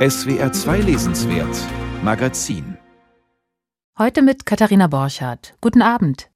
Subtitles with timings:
[0.00, 1.58] SWR 2 Lesenswert
[2.02, 2.78] Magazin
[3.98, 5.52] Heute mit Katharina Borchardt.
[5.60, 6.30] Guten Abend.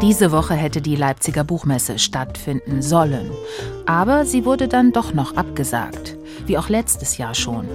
[0.00, 3.30] Diese Woche hätte die Leipziger Buchmesse stattfinden sollen.
[3.84, 6.17] Aber sie wurde dann doch noch abgesagt.
[6.48, 7.68] Wie auch letztes Jahr schon.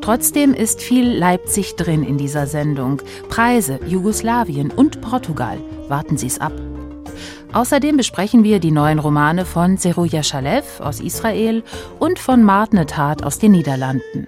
[0.00, 3.02] Trotzdem ist viel Leipzig drin in dieser Sendung.
[3.28, 5.58] Preise, Jugoslawien und Portugal.
[5.88, 6.52] Warten Sie es ab.
[7.52, 11.62] Außerdem besprechen wir die neuen Romane von Zeruja Shalev aus Israel
[11.98, 14.26] und von Martnetat aus den Niederlanden.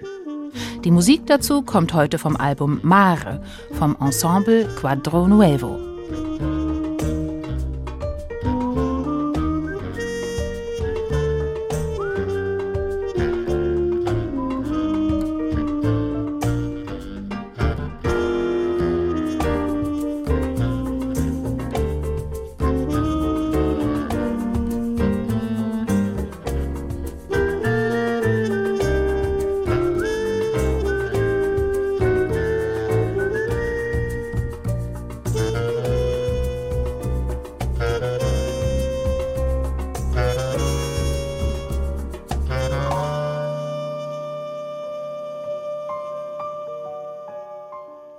[0.83, 3.41] Die Musik dazu kommt heute vom Album Mare
[3.73, 5.86] vom Ensemble Quadro Nuevo.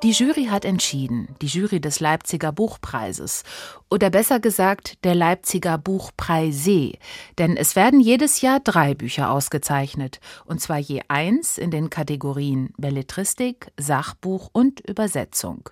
[0.09, 3.43] Die Jury hat entschieden, die Jury des Leipziger Buchpreises
[3.91, 6.93] oder besser gesagt der Leipziger Buchpreise,
[7.37, 12.73] denn es werden jedes Jahr drei Bücher ausgezeichnet, und zwar je eins in den Kategorien
[12.79, 15.69] Belletristik, Sachbuch und Übersetzung.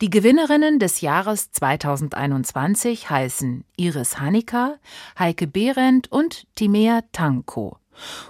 [0.00, 4.76] Die Gewinnerinnen des Jahres 2021 heißen Iris Hanika,
[5.18, 7.78] Heike Behrendt und Timea Tanko.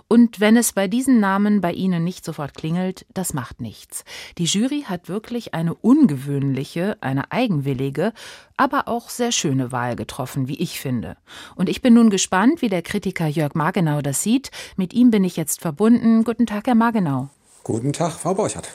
[0.08, 4.04] Und wenn es bei diesen Namen bei Ihnen nicht sofort klingelt, das macht nichts.
[4.38, 8.12] Die Jury hat wirklich eine ungewöhnliche, eine eigenwillige,
[8.56, 11.16] aber auch sehr schöne Wahl getroffen, wie ich finde.
[11.56, 14.50] Und ich bin nun gespannt, wie der Kritiker Jörg Margenau das sieht.
[14.76, 16.24] Mit ihm bin ich jetzt verbunden.
[16.24, 17.28] Guten Tag, Herr Margenau.
[17.62, 18.70] Guten Tag, Frau Borchert.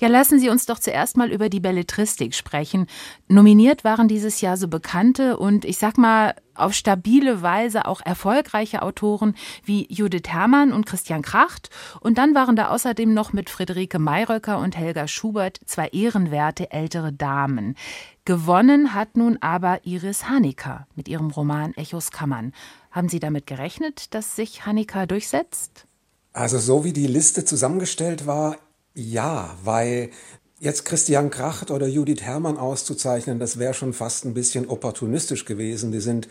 [0.00, 2.86] Ja, lassen Sie uns doch zuerst mal über die Belletristik sprechen.
[3.28, 8.82] Nominiert waren dieses Jahr so bekannte und ich sag mal auf stabile Weise auch erfolgreiche
[8.82, 9.34] Autoren
[9.64, 11.70] wie Judith Herrmann und Christian Kracht.
[12.00, 17.12] Und dann waren da außerdem noch mit Friederike Mayröcker und Helga Schubert zwei ehrenwerte ältere
[17.12, 17.76] Damen.
[18.24, 22.52] Gewonnen hat nun aber Iris Hanecker mit ihrem Roman Echos Kammern.
[22.90, 25.86] Haben Sie damit gerechnet, dass sich Hanecker durchsetzt?
[26.32, 28.56] Also so wie die Liste zusammengestellt war,
[28.98, 30.10] ja, weil
[30.58, 35.92] jetzt Christian Kracht oder Judith Herrmann auszuzeichnen, das wäre schon fast ein bisschen opportunistisch gewesen.
[35.92, 36.28] Die sind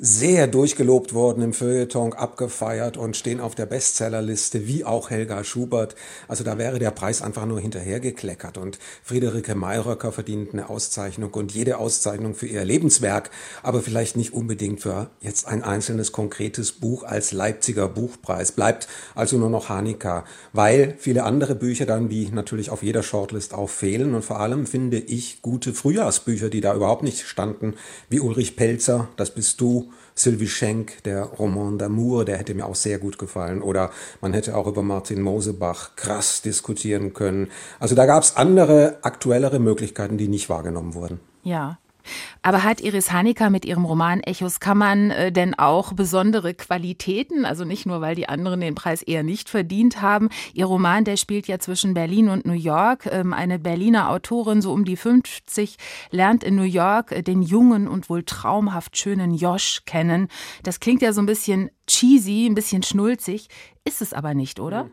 [0.00, 5.96] sehr durchgelobt worden im Feuilleton, abgefeiert und stehen auf der Bestsellerliste, wie auch Helga Schubert.
[6.28, 8.58] Also da wäre der Preis einfach nur hinterhergekleckert.
[8.58, 13.30] Und Friederike Mayröcker verdient eine Auszeichnung und jede Auszeichnung für ihr Lebenswerk,
[13.64, 18.52] aber vielleicht nicht unbedingt für jetzt ein einzelnes konkretes Buch als Leipziger Buchpreis.
[18.52, 18.86] Bleibt
[19.16, 23.68] also nur noch Hanika, weil viele andere Bücher dann, wie natürlich auf jeder Shortlist auch
[23.68, 24.14] fehlen.
[24.14, 27.74] Und vor allem finde ich gute Frühjahrsbücher, die da überhaupt nicht standen,
[28.08, 32.74] wie Ulrich Pelzer, Das bist du, Sylvie Schenk, der Roman d'amour, der hätte mir auch
[32.74, 33.62] sehr gut gefallen.
[33.62, 33.90] Oder
[34.20, 37.50] man hätte auch über Martin Mosebach krass diskutieren können.
[37.78, 41.20] Also da gab es andere, aktuellere Möglichkeiten, die nicht wahrgenommen wurden.
[41.42, 41.78] Ja.
[42.42, 47.44] Aber hat Iris Hanecker mit ihrem Roman Echos Kammern äh, denn auch besondere Qualitäten?
[47.44, 50.28] Also nicht nur, weil die anderen den Preis eher nicht verdient haben.
[50.54, 53.06] Ihr Roman, der spielt ja zwischen Berlin und New York.
[53.10, 55.76] Ähm, eine Berliner Autorin, so um die 50,
[56.10, 60.28] lernt in New York äh, den jungen und wohl traumhaft schönen Josh kennen.
[60.62, 63.48] Das klingt ja so ein bisschen cheesy, ein bisschen schnulzig.
[63.84, 64.84] Ist es aber nicht, oder?
[64.84, 64.92] Mhm.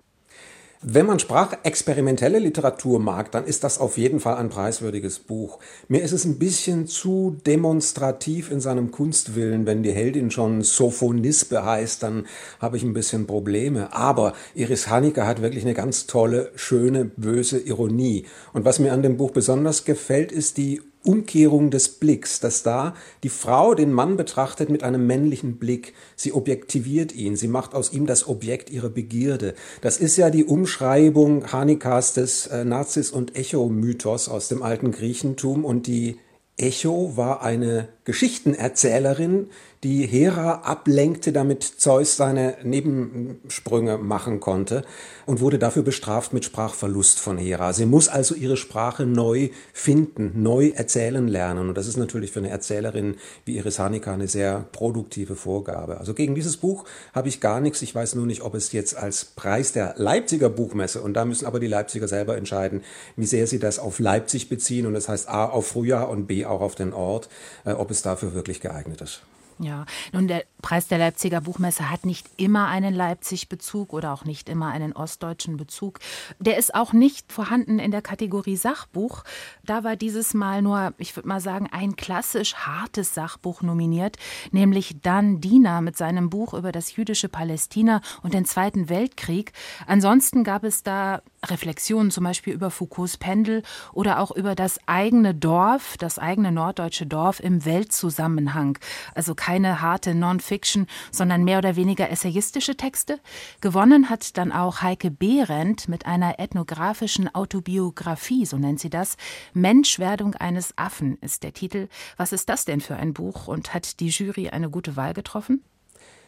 [0.88, 5.57] Wenn man sprachexperimentelle Literatur mag, dann ist das auf jeden Fall ein preiswürdiges Buch.
[5.88, 9.66] Mir ist es ein bisschen zu demonstrativ in seinem Kunstwillen.
[9.66, 12.28] Wenn die Heldin schon Sophonispe heißt, dann
[12.59, 13.94] habe ich ein bisschen Probleme.
[13.94, 18.27] Aber Iris Hanecker hat wirklich eine ganz tolle, schöne, böse Ironie.
[18.54, 22.96] Und was mir an dem Buch besonders gefällt, ist die Umkehrung des Blicks, dass da
[23.24, 25.94] die Frau den Mann betrachtet mit einem männlichen Blick.
[26.16, 29.54] Sie objektiviert ihn, sie macht aus ihm das Objekt ihrer Begierde.
[29.81, 35.63] Das ist ja die Umschreibung Hanikas des äh, Nazis- und Echo-Mythos aus dem alten Griechentum
[35.63, 36.18] und die
[36.57, 39.50] Echo war eine Geschichtenerzählerin,
[39.86, 44.84] die Hera ablenkte, damit Zeus seine Nebensprünge machen konnte
[45.28, 47.72] und wurde dafür bestraft mit Sprachverlust von Hera.
[47.72, 51.70] Sie muss also ihre Sprache neu finden, neu erzählen lernen.
[51.70, 56.00] Und das ist natürlich für eine Erzählerin wie Iris Hanika eine sehr produktive Vorgabe.
[56.00, 57.84] Also gegen dieses Buch habe ich gar nichts.
[57.84, 61.46] Ich weiß nur nicht, ob es jetzt als Preis der Leipziger Buchmesse, und da müssen
[61.46, 62.82] aber die Leipziger selber entscheiden,
[63.18, 64.88] wie sehr sie das auf Leipzig beziehen.
[64.88, 67.30] Und das heißt A auf Frühjahr und B auch auf den Ort,
[67.66, 69.22] äh, ob es dafür wirklich geeignet ist.
[69.60, 74.50] Ja, nun der Preis der Leipziger Buchmesse hat nicht immer einen Leipzig-Bezug oder auch nicht
[74.50, 76.00] immer einen ostdeutschen Bezug.
[76.40, 79.24] Der ist auch nicht vorhanden in der Kategorie Sachbuch.
[79.63, 84.18] Da war dieses Mal nur, ich würde mal sagen, ein klassisch hartes Sachbuch nominiert,
[84.52, 89.54] nämlich Dan Diener mit seinem Buch über das jüdische Palästina und den Zweiten Weltkrieg.
[89.88, 93.63] Ansonsten gab es da Reflexionen zum Beispiel über Foucaults Pendel
[93.94, 98.80] oder auch über das eigene Dorf, das eigene norddeutsche Dorf im Weltzusammenhang.
[99.13, 103.19] Also keine harte Non-Fiction, sondern mehr oder weniger essayistische Texte.
[103.62, 109.18] Gewonnen hat dann auch Heike Behrendt mit einer ethnografischen Autobiografie, so nennt sie das.
[109.53, 111.89] Menschwerdung eines Affen ist der Titel.
[112.18, 115.62] Was ist das denn für ein Buch und hat die Jury eine gute Wahl getroffen?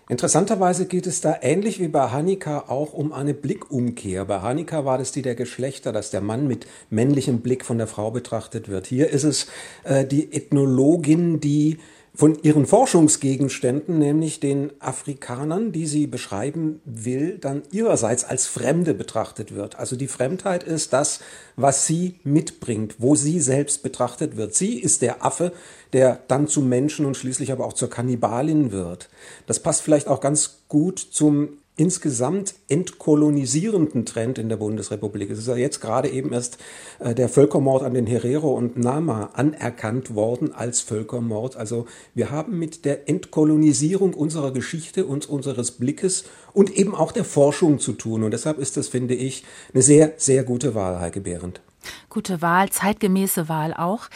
[0.10, 4.26] Interessanterweise geht es da ähnlich wie bei Hanika auch um eine Blickumkehr.
[4.26, 7.88] Bei Hanika war das die der Geschlechter, dass der Mann mit männlichem Blick von der
[7.88, 8.86] Frau betrachtet wird.
[8.86, 9.48] Hier ist es
[9.84, 11.80] äh, die Ethnologin, die
[12.18, 19.54] von ihren Forschungsgegenständen, nämlich den Afrikanern, die sie beschreiben will, dann ihrerseits als Fremde betrachtet
[19.54, 19.78] wird.
[19.78, 21.20] Also die Fremdheit ist das,
[21.56, 24.56] was sie mitbringt, wo sie selbst betrachtet wird.
[24.56, 25.54] Sie ist der Affe,
[25.94, 29.10] der dann zum Menschen und schließlich aber auch zur Kannibalin wird.
[29.46, 35.30] Das passt vielleicht auch ganz gut zum insgesamt entkolonisierenden Trend in der Bundesrepublik.
[35.30, 36.58] Es ist ja jetzt gerade eben erst
[37.00, 41.56] äh, der Völkermord an den Herero und Nama anerkannt worden als Völkermord.
[41.56, 41.86] Also
[42.16, 47.78] wir haben mit der Entkolonisierung unserer Geschichte und unseres Blickes und eben auch der Forschung
[47.80, 48.24] zu tun.
[48.24, 51.62] Und deshalb ist das, finde ich, eine sehr, sehr gute Wahl, Heike Behrendt.
[52.10, 54.10] Gute Wahl, zeitgemäße Wahl auch.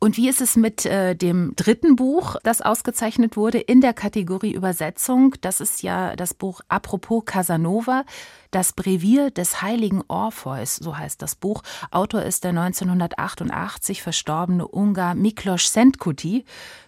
[0.00, 4.52] Und wie ist es mit äh, dem dritten Buch, das ausgezeichnet wurde in der Kategorie
[4.52, 5.34] Übersetzung?
[5.40, 8.04] Das ist ja das Buch Apropos Casanova.
[8.50, 11.62] Das Brevier des heiligen Orpheus, so heißt das Buch.
[11.90, 16.44] Autor ist der 1988 verstorbene Ungar Miklos Szentkuti.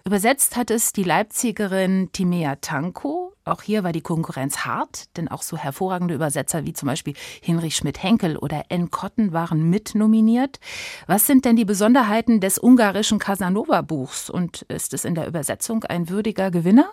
[0.07, 3.35] Übersetzt hat es die Leipzigerin Timea Tanko.
[3.51, 7.75] Auch hier war die Konkurrenz hart, denn auch so hervorragende Übersetzer wie zum Beispiel Hinrich
[7.75, 8.91] Schmidt-Henkel oder N.
[8.91, 10.61] Kotten waren mit nominiert.
[11.09, 16.09] Was sind denn die Besonderheiten des ungarischen Casanova-Buchs und ist es in der Übersetzung ein
[16.09, 16.93] würdiger Gewinner?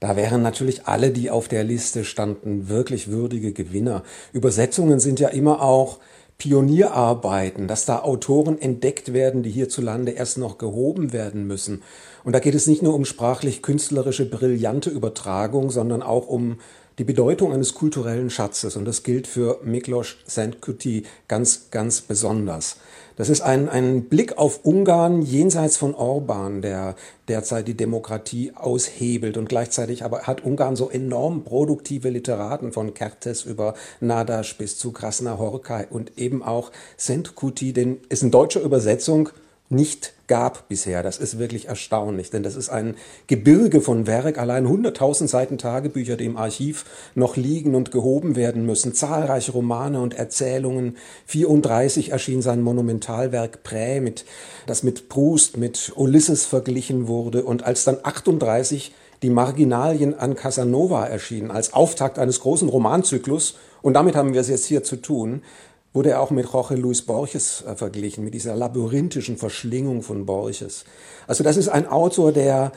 [0.00, 4.02] Da wären natürlich alle, die auf der Liste standen, wirklich würdige Gewinner.
[4.32, 5.98] Übersetzungen sind ja immer auch
[6.40, 11.82] Pionierarbeiten, dass da Autoren entdeckt werden, die hierzulande erst noch gehoben werden müssen.
[12.24, 16.56] Und da geht es nicht nur um sprachlich-künstlerische brillante Übertragung, sondern auch um
[16.98, 18.74] die Bedeutung eines kulturellen Schatzes.
[18.76, 22.76] Und das gilt für Miklos Szentkuti ganz, ganz besonders.
[23.20, 26.94] Das ist ein, ein Blick auf Ungarn jenseits von Orban, der
[27.28, 29.36] derzeit die Demokratie aushebelt.
[29.36, 34.92] Und gleichzeitig aber hat Ungarn so enorm produktive Literaten von Kertes über Nadasch bis zu
[34.92, 39.28] Krasna Horkai und eben auch Sentkuti, den ist in deutscher Übersetzung
[39.68, 41.02] nicht gab bisher.
[41.02, 42.94] Das ist wirklich erstaunlich, denn das ist ein
[43.26, 46.84] Gebirge von Werk, allein 100.000 Seiten Tagebücher, die im Archiv
[47.16, 50.96] noch liegen und gehoben werden müssen, zahlreiche Romane und Erzählungen.
[51.26, 54.24] 34 erschien sein Monumentalwerk Prä, mit,
[54.66, 61.06] das mit Proust, mit Ulysses verglichen wurde und als dann 38 die Marginalien an Casanova
[61.06, 65.42] erschienen, als Auftakt eines großen Romanzyklus, und damit haben wir es jetzt hier zu tun,
[65.92, 70.84] wurde er auch mit Jorge Luis Borges äh, verglichen, mit dieser labyrinthischen Verschlingung von Borges.
[71.26, 72.72] Also das ist ein Autor, der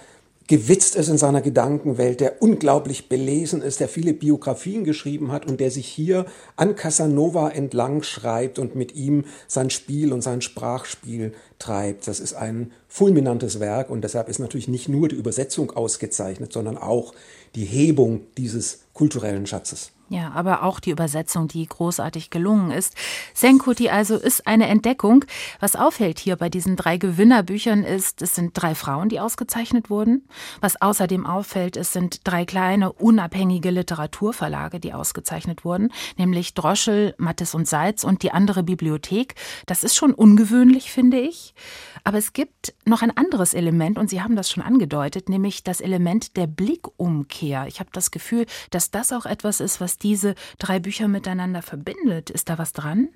[0.48, 5.60] gewitzt ist in seiner Gedankenwelt, der unglaublich belesen ist, der viele Biografien geschrieben hat und
[5.60, 11.34] der sich hier an Casanova entlang schreibt und mit ihm sein Spiel und sein Sprachspiel
[11.60, 12.08] treibt.
[12.08, 16.78] Das ist ein fulminantes Werk und deshalb ist natürlich nicht nur die Übersetzung ausgezeichnet, sondern
[16.78, 17.14] auch
[17.56, 19.92] die Hebung dieses kulturellen Schatzes.
[20.14, 22.94] Ja, aber auch die Übersetzung, die großartig gelungen ist.
[23.34, 25.26] Senkuti also ist eine Entdeckung.
[25.60, 30.28] Was auffällt hier bei diesen drei Gewinnerbüchern ist, es sind drei Frauen, die ausgezeichnet wurden.
[30.62, 37.56] Was außerdem auffällt, es sind drei kleine unabhängige Literaturverlage, die ausgezeichnet wurden, nämlich Droschel, Mattes
[37.56, 39.34] und Salz und die andere Bibliothek.
[39.66, 41.56] Das ist schon ungewöhnlich, finde ich.
[42.04, 45.82] Aber es gibt noch ein anderes Element und Sie haben das schon angedeutet, nämlich das
[45.82, 47.66] Element der Blickumkehr.
[47.66, 52.30] Ich habe das Gefühl, dass das auch etwas ist, was diese drei Bücher miteinander verbindet.
[52.30, 53.10] Ist da was dran?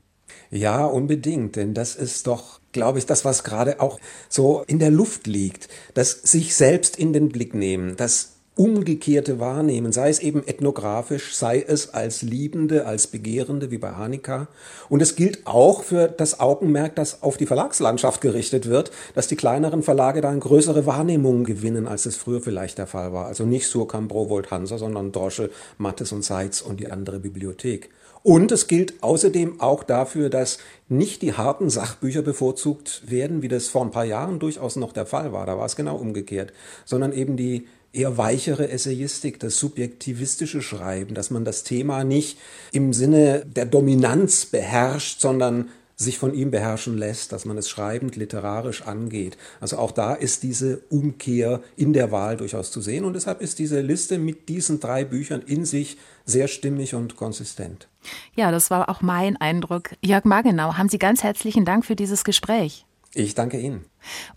[0.50, 4.92] Ja, unbedingt, denn das ist doch glaube ich, das, was gerade auch so in der
[4.92, 10.46] Luft liegt, das sich selbst in den Blick nehmen, das umgekehrte Wahrnehmen, sei es eben
[10.46, 14.48] ethnografisch, sei es als Liebende, als Begehrende wie bei Hanika.
[14.90, 19.36] Und es gilt auch für das Augenmerk, das auf die Verlagslandschaft gerichtet wird, dass die
[19.36, 23.28] kleineren Verlage da eine größere Wahrnehmung gewinnen, als es früher vielleicht der Fall war.
[23.28, 27.90] Also nicht Surkamp, Browold, Hansa, sondern Dorschel, Mattes und Seitz und die andere Bibliothek.
[28.24, 30.58] Und es gilt außerdem auch dafür, dass
[30.90, 35.06] nicht die harten Sachbücher bevorzugt werden, wie das vor ein paar Jahren durchaus noch der
[35.06, 35.46] Fall war.
[35.46, 36.52] Da war es genau umgekehrt,
[36.84, 42.38] sondern eben die eher weichere Essayistik, das subjektivistische Schreiben, dass man das Thema nicht
[42.72, 48.16] im Sinne der Dominanz beherrscht, sondern sich von ihm beherrschen lässt, dass man es schreibend,
[48.16, 49.36] literarisch angeht.
[49.60, 53.58] Also auch da ist diese Umkehr in der Wahl durchaus zu sehen und deshalb ist
[53.58, 57.88] diese Liste mit diesen drei Büchern in sich sehr stimmig und konsistent.
[58.36, 59.90] Ja, das war auch mein Eindruck.
[60.04, 62.86] Jörg Magenau, haben Sie ganz herzlichen Dank für dieses Gespräch.
[63.16, 63.86] Ich danke Ihnen.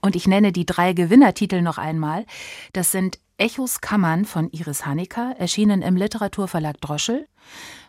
[0.01, 2.25] Und ich nenne die drei Gewinnertitel noch einmal.
[2.73, 7.27] Das sind Echos Kammern von Iris Hanecker, erschienen im Literaturverlag Droschel,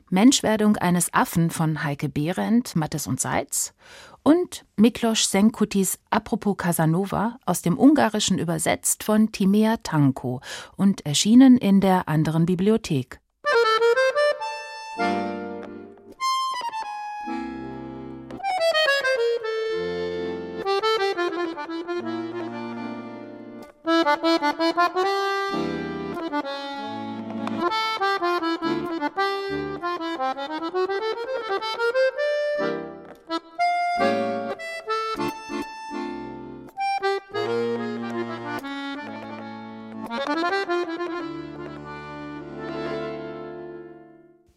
[0.10, 3.74] Menschwerdung eines Affen von Heike Behrendt, Mattes und Seitz
[4.24, 10.40] und Miklos Senkutis Apropos Casanova aus dem Ungarischen übersetzt von Timea Tanko
[10.78, 13.20] und erschienen in der anderen Bibliothek.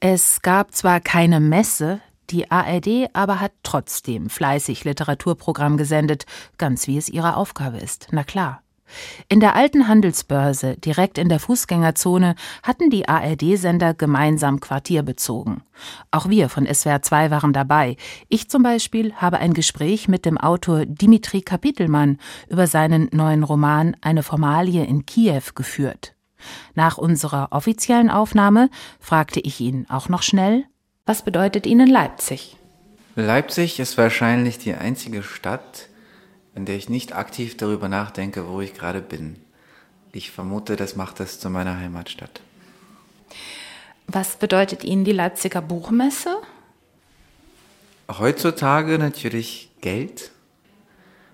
[0.01, 6.25] Es gab zwar keine Messe, die ARD aber hat trotzdem fleißig Literaturprogramm gesendet,
[6.57, 8.64] ganz wie es ihre Aufgabe ist, na klar.
[9.29, 15.63] In der alten Handelsbörse, direkt in der Fußgängerzone, hatten die ARD-Sender gemeinsam Quartier bezogen.
[16.11, 17.97] Auch wir von SWR 2 waren dabei.
[18.29, 23.97] Ich zum Beispiel habe ein Gespräch mit dem Autor Dimitri Kapitelmann über seinen neuen Roman
[24.01, 26.15] Eine Formalie in Kiew geführt.
[26.75, 28.69] Nach unserer offiziellen Aufnahme
[29.01, 30.65] fragte ich ihn auch noch schnell,
[31.07, 32.57] was bedeutet Ihnen Leipzig?
[33.15, 35.89] Leipzig ist wahrscheinlich die einzige Stadt,
[36.55, 39.37] in der ich nicht aktiv darüber nachdenke, wo ich gerade bin.
[40.13, 42.41] Ich vermute, das macht es zu meiner Heimatstadt.
[44.07, 46.37] Was bedeutet Ihnen die Leipziger Buchmesse?
[48.09, 50.31] Heutzutage natürlich Geld.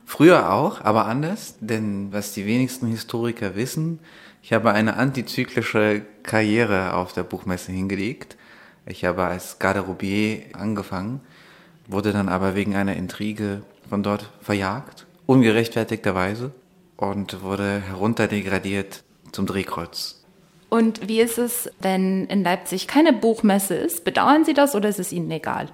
[0.06, 4.00] Früher auch, aber anders, denn was die wenigsten Historiker wissen,
[4.42, 8.36] ich habe eine antizyklische Karriere auf der Buchmesse hingelegt.
[8.86, 11.20] Ich habe als Garderobier angefangen,
[11.86, 16.50] wurde dann aber wegen einer Intrige von dort verjagt ungerechtfertigterweise
[16.96, 20.24] und wurde herunterdegradiert zum Drehkreuz.
[20.70, 24.02] Und wie ist es, wenn in Leipzig keine Buchmesse ist?
[24.02, 25.68] Bedauern Sie das oder ist es Ihnen egal?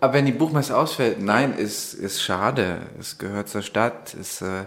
[0.00, 2.82] Aber wenn die Buchmesse ausfällt, nein, ist, ist schade.
[2.98, 4.64] Es gehört zur Stadt, es äh,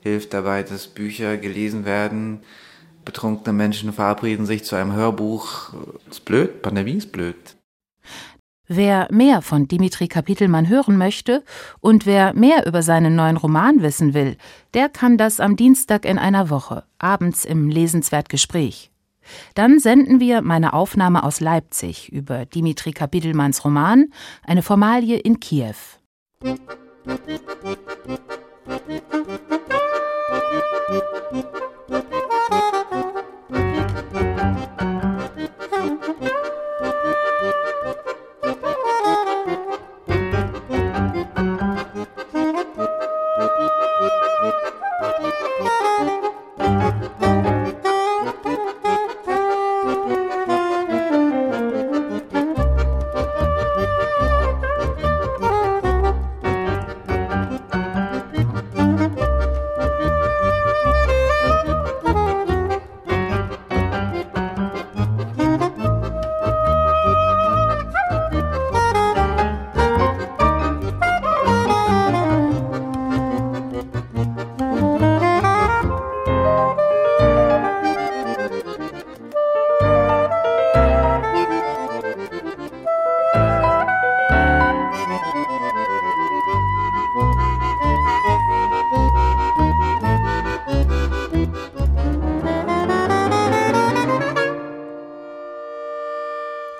[0.00, 2.44] hilft dabei, dass Bücher gelesen werden.
[3.04, 5.74] Betrunkene Menschen verabreden sich zu einem Hörbuch.
[6.08, 7.56] Ist blöd, Pandemie ist blöd.
[8.72, 11.42] Wer mehr von Dimitri Kapitelmann hören möchte
[11.80, 14.36] und wer mehr über seinen neuen Roman wissen will,
[14.74, 18.92] der kann das am Dienstag in einer Woche, abends im Lesenswert Gespräch.
[19.56, 24.12] Dann senden wir meine Aufnahme aus Leipzig über Dimitri Kapitelmanns Roman
[24.44, 25.74] Eine Formalie in Kiew.
[30.84, 31.69] Musik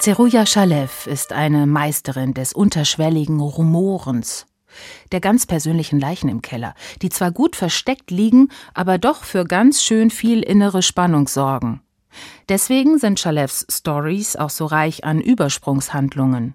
[0.01, 4.47] Zeruja Shalev ist eine Meisterin des unterschwelligen Rumorens.
[5.13, 9.83] der ganz persönlichen Leichen im Keller, die zwar gut versteckt liegen, aber doch für ganz
[9.83, 11.83] schön viel innere Spannung sorgen.
[12.49, 16.55] Deswegen sind Chalefs Stories auch so reich an Übersprungshandlungen.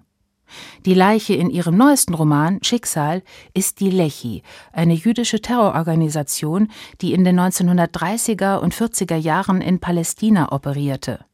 [0.84, 3.22] Die Leiche in ihrem neuesten Roman Schicksal
[3.54, 10.50] ist die Lechi, eine jüdische Terrororganisation, die in den 1930er und 40er Jahren in Palästina
[10.50, 11.24] operierte.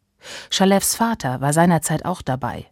[0.50, 2.66] Chalefs Vater war seinerzeit auch dabei.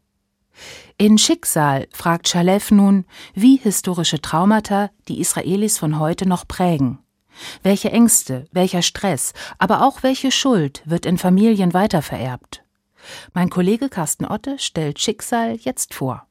[0.98, 6.98] In Schicksal fragt Chalef nun, wie historische Traumata die Israelis von heute noch prägen.
[7.62, 12.62] Welche Ängste, welcher Stress, aber auch welche Schuld wird in Familien weitervererbt?
[13.32, 16.26] Mein Kollege Carsten Otte stellt Schicksal jetzt vor.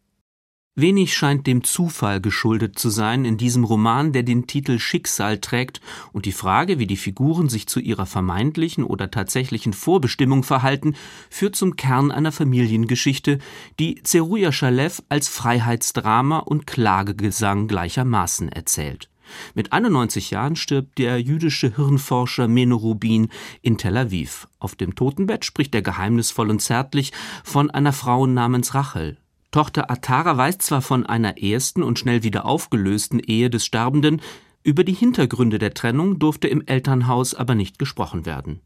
[0.81, 5.81] Wenig scheint dem Zufall geschuldet zu sein in diesem Roman, der den Titel Schicksal trägt
[6.13, 10.95] und die Frage, wie die Figuren sich zu ihrer vermeintlichen oder tatsächlichen Vorbestimmung verhalten,
[11.29, 13.39] führt zum Kern einer Familiengeschichte,
[13.79, 19.09] die Zeruja Shalev als Freiheitsdrama und Klagegesang gleichermaßen erzählt.
[19.53, 23.29] Mit 91 Jahren stirbt der jüdische Hirnforscher Meno Rubin
[23.61, 24.47] in Tel Aviv.
[24.59, 27.11] Auf dem Totenbett spricht er geheimnisvoll und zärtlich
[27.43, 29.17] von einer Frau namens Rachel.
[29.51, 34.21] Tochter Atara weiß zwar von einer ersten und schnell wieder aufgelösten Ehe des Sterbenden,
[34.63, 38.61] über die Hintergründe der Trennung durfte im Elternhaus aber nicht gesprochen werden.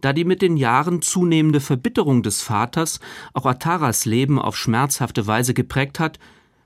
[0.00, 3.00] Da die mit den Jahren zunehmende Verbitterung des Vaters
[3.32, 6.18] auch Ataras Leben auf schmerzhafte Weise geprägt hat,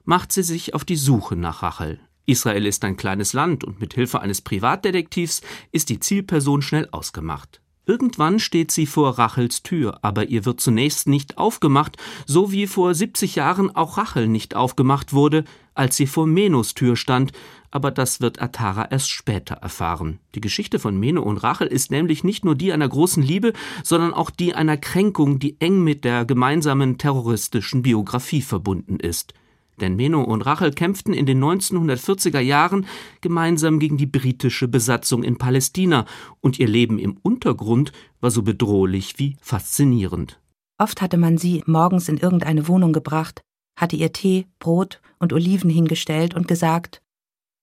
[0.05, 2.01] macht sie sich auf die Suche nach Rachel.
[2.27, 7.61] Israel ist ein kleines Land und mit Hilfe eines Privatdetektivs ist die Zielperson schnell ausgemacht.
[7.89, 12.93] Irgendwann steht sie vor Rachels Tür, aber ihr wird zunächst nicht aufgemacht, so wie vor
[12.93, 15.45] 70 Jahren auch Rachel nicht aufgemacht wurde,
[15.77, 17.31] als sie vor Menos Tür stand,
[17.71, 20.19] aber das wird Atara erst später erfahren.
[20.35, 23.53] Die Geschichte von Meno und Rachel ist nämlich nicht nur die einer großen Liebe,
[23.85, 29.33] sondern auch die einer Kränkung, die eng mit der gemeinsamen terroristischen Biografie verbunden ist.
[29.81, 32.87] Denn Meno und Rachel kämpften in den 1940er Jahren
[33.21, 36.07] gemeinsam gegen die britische Besatzung in Palästina
[36.41, 40.41] und ihr Leben im Untergrund war so bedrohlich wie faszinierend.
[40.79, 43.43] Oft hatte man sie morgens in irgendeine Wohnung gebracht,
[43.79, 47.03] hatte ihr Tee, Brot und Oliven hingestellt und gesagt,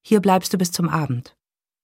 [0.06, 1.36] hier bleibst du bis zum Abend.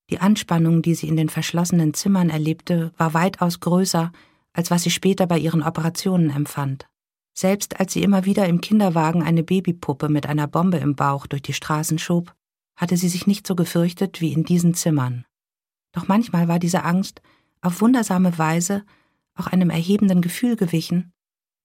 [0.10, 4.12] Die Anspannung, die sie in den verschlossenen Zimmern erlebte, war weitaus größer,
[4.54, 6.88] als was sie später bei ihren Operationen empfand.
[7.34, 11.42] Selbst als sie immer wieder im Kinderwagen eine Babypuppe mit einer Bombe im Bauch durch
[11.42, 12.34] die Straßen schob,
[12.76, 15.26] hatte sie sich nicht so gefürchtet wie in diesen Zimmern.
[15.92, 17.22] Doch manchmal war diese Angst
[17.62, 18.86] auf wundersame Weise
[19.36, 21.14] auch einem erhebenden Gefühl gewichen,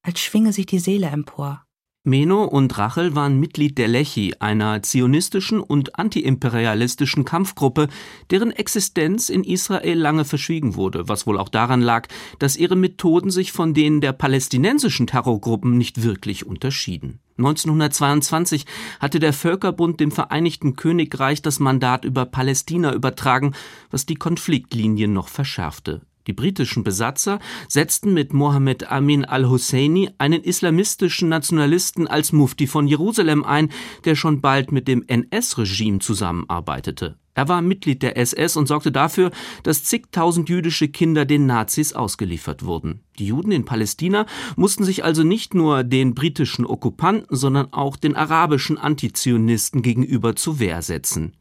[0.03, 1.64] als schwinge sich die Seele empor.
[2.07, 7.89] Meno und Rachel waren Mitglied der Lechi, einer zionistischen und antiimperialistischen Kampfgruppe,
[8.31, 13.31] deren Existenz in Israel lange verschwiegen wurde, was wohl auch daran lag, dass ihre Methoden
[13.31, 17.21] sich von denen der palästinensischen Terrorgruppen nicht wirklich unterschieden.
[17.39, 18.67] 1922
[19.01, 23.55] hatte der Völkerbund dem Vereinigten Königreich das Mandat über Palästina übertragen,
[23.91, 26.03] was die Konfliktlinien noch verschärfte.
[26.27, 33.45] Die britischen Besatzer setzten mit Mohammed Amin al-Husseini einen islamistischen Nationalisten als Mufti von Jerusalem
[33.45, 33.71] ein,
[34.05, 37.17] der schon bald mit dem NS-Regime zusammenarbeitete.
[37.35, 39.33] Er war Mitglied der SS und sorgte dafür,
[39.65, 43.01] dass zigtausend jüdische Kinder den Nazis ausgeliefert wurden.
[43.19, 48.15] Die Juden in Palästina mussten sich also nicht nur den britischen Okkupanten, sondern auch den
[48.15, 51.33] arabischen Antizionisten gegenüber zur Wehr setzen.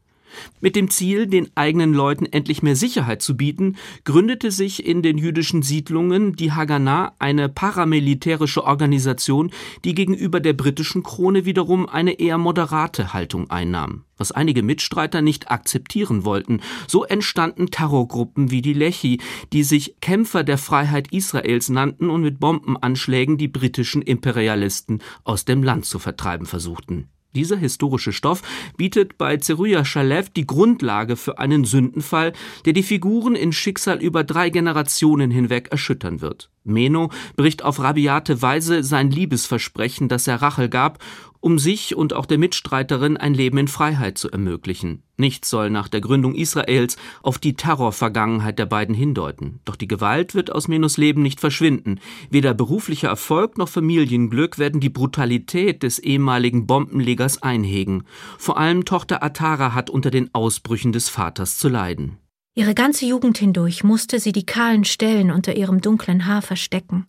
[0.60, 5.18] Mit dem Ziel, den eigenen Leuten endlich mehr Sicherheit zu bieten, gründete sich in den
[5.18, 9.50] jüdischen Siedlungen die Haganah, eine paramilitärische Organisation,
[9.84, 15.50] die gegenüber der britischen Krone wiederum eine eher moderate Haltung einnahm, was einige Mitstreiter nicht
[15.50, 16.60] akzeptieren wollten.
[16.86, 19.20] So entstanden Terrorgruppen wie die Lechi,
[19.52, 25.62] die sich Kämpfer der Freiheit Israels nannten und mit Bombenanschlägen die britischen Imperialisten aus dem
[25.62, 27.08] Land zu vertreiben versuchten.
[27.34, 28.42] Dieser historische Stoff
[28.76, 32.32] bietet bei Zeruja Shalev die Grundlage für einen Sündenfall,
[32.64, 36.50] der die Figuren in Schicksal über drei Generationen hinweg erschüttern wird.
[36.62, 40.98] Meno bricht auf rabiate Weise sein Liebesversprechen, das er Rachel gab,
[41.44, 45.02] um sich und auch der Mitstreiterin ein Leben in Freiheit zu ermöglichen.
[45.18, 49.60] Nichts soll nach der Gründung Israels auf die Terrorvergangenheit der beiden hindeuten.
[49.66, 52.00] Doch die Gewalt wird aus Menos Leben nicht verschwinden.
[52.30, 58.04] Weder beruflicher Erfolg noch Familienglück werden die Brutalität des ehemaligen Bombenlegers einhegen.
[58.38, 62.16] Vor allem Tochter Atara hat unter den Ausbrüchen des Vaters zu leiden.
[62.54, 67.04] Ihre ganze Jugend hindurch musste sie die kahlen Stellen unter ihrem dunklen Haar verstecken.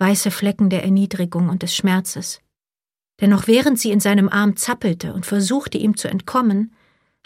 [0.00, 2.43] Weiße Flecken der Erniedrigung und des Schmerzes.
[3.24, 6.74] Denn noch während sie in seinem Arm zappelte und versuchte, ihm zu entkommen,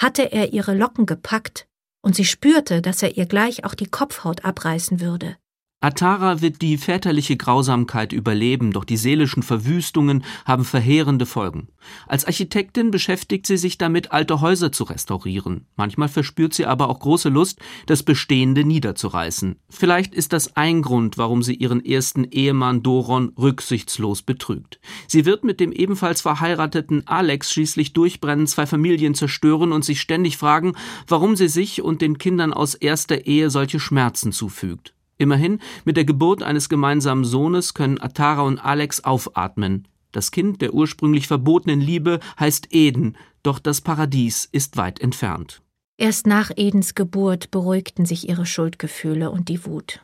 [0.01, 1.67] hatte er ihre Locken gepackt
[2.03, 5.37] und sie spürte, dass er ihr gleich auch die Kopfhaut abreißen würde.
[5.81, 11.69] Atara wird die väterliche Grausamkeit überleben, doch die seelischen Verwüstungen haben verheerende Folgen.
[12.09, 15.67] Als Architektin beschäftigt sie sich damit, alte Häuser zu restaurieren.
[15.77, 19.55] Manchmal verspürt sie aber auch große Lust, das Bestehende niederzureißen.
[19.69, 24.81] Vielleicht ist das ein Grund, warum sie ihren ersten Ehemann Doron rücksichtslos betrügt.
[25.07, 30.39] Sie wird mit dem ebenfalls verheirateten Alex schließlich durchbrennen, zwei Familien zerstören und sich ständig
[30.39, 30.73] fragen,
[31.07, 34.93] warum sie sich und den Kindern aus erster Ehe solche Schmerzen zufügt.
[35.19, 39.89] Immerhin, mit der Geburt eines gemeinsamen Sohnes können Atara und Alex aufatmen.
[40.13, 45.61] Das Kind der ursprünglich verbotenen Liebe heißt Eden, doch das Paradies ist weit entfernt.
[45.99, 50.01] Erst nach Edens Geburt beruhigten sich ihre Schuldgefühle und die Wut.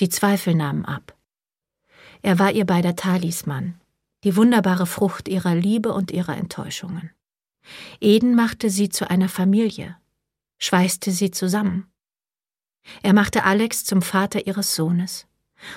[0.00, 1.16] Die Zweifel nahmen ab.
[2.22, 3.74] Er war ihr beider Talisman,
[4.22, 7.10] die wunderbare Frucht ihrer Liebe und ihrer Enttäuschungen.
[8.00, 9.96] Eden machte sie zu einer Familie,
[10.58, 11.90] schweißte sie zusammen.
[13.02, 15.26] Er machte Alex zum Vater ihres Sohnes.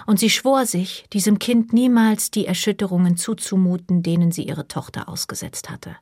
[0.06, 5.70] Und sie schwor sich, diesem Kind niemals die Erschütterungen zuzumuten, denen sie ihre Tochter ausgesetzt
[5.70, 5.96] hatte.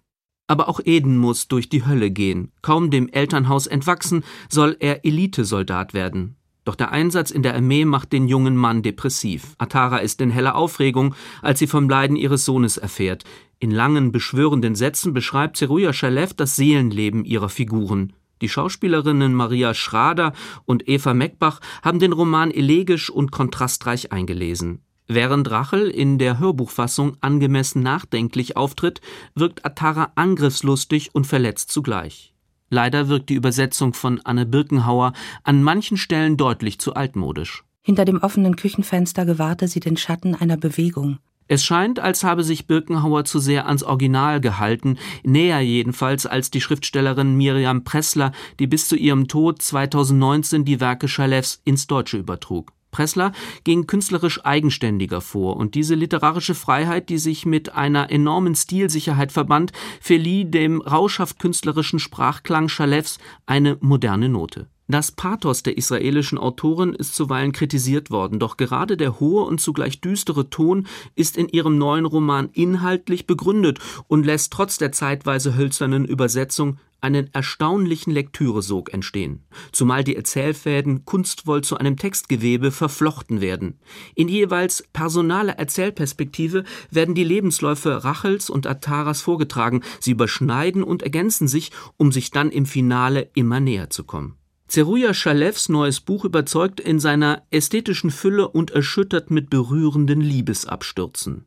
[0.47, 2.51] Aber auch Eden muss durch die Hölle gehen.
[2.61, 6.35] Kaum dem Elternhaus entwachsen, soll er Elitesoldat werden.
[6.65, 9.55] Doch der Einsatz in der Armee macht den jungen Mann depressiv.
[9.59, 11.13] Atara ist in heller Aufregung,
[11.43, 13.23] als sie vom Leiden ihres Sohnes erfährt.
[13.59, 18.13] In langen, beschwörenden Sätzen beschreibt Zeruja Shalev das Seelenleben ihrer Figuren.
[18.41, 20.33] Die Schauspielerinnen Maria Schrader
[20.65, 24.81] und Eva Meckbach haben den Roman elegisch und kontrastreich eingelesen.
[25.07, 29.01] Während Rachel in der Hörbuchfassung angemessen nachdenklich auftritt,
[29.35, 32.33] wirkt Atara angriffslustig und verletzt zugleich.
[32.69, 37.63] Leider wirkt die Übersetzung von Anne Birkenhauer an manchen Stellen deutlich zu altmodisch.
[37.81, 41.19] Hinter dem offenen Küchenfenster gewahrte sie den Schatten einer Bewegung.
[41.47, 46.61] Es scheint, als habe sich Birkenhauer zu sehr ans Original gehalten, näher jedenfalls als die
[46.61, 52.71] Schriftstellerin Miriam Pressler, die bis zu ihrem Tod 2019 die Werke Schalefs ins Deutsche übertrug.
[52.89, 59.31] Pressler ging künstlerisch eigenständiger vor und diese literarische Freiheit, die sich mit einer enormen Stilsicherheit
[59.31, 64.67] verband, verlieh dem rauschhaft künstlerischen Sprachklang Schalefs eine moderne Note.
[64.87, 69.99] Das Pathos der israelischen Autorin ist zuweilen kritisiert worden, doch gerade der hohe und zugleich
[69.99, 76.05] düstere Ton ist in ihrem neuen Roman inhaltlich begründet und lässt trotz der zeitweise hölzernen
[76.05, 83.79] Übersetzung einen erstaunlichen Lektüresog entstehen, zumal die Erzählfäden kunstvoll zu einem Textgewebe verflochten werden.
[84.13, 91.47] In jeweils personaler Erzählperspektive werden die Lebensläufe Rachels und Ataras vorgetragen, sie überschneiden und ergänzen
[91.47, 94.35] sich, um sich dann im Finale immer näher zu kommen.
[94.75, 101.45] Zeruja Schalevs neues Buch überzeugt in seiner ästhetischen Fülle und erschüttert mit berührenden Liebesabstürzen.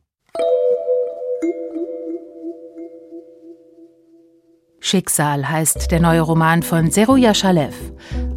[4.79, 7.75] Schicksal heißt der neue Roman von Zeruja Shalev.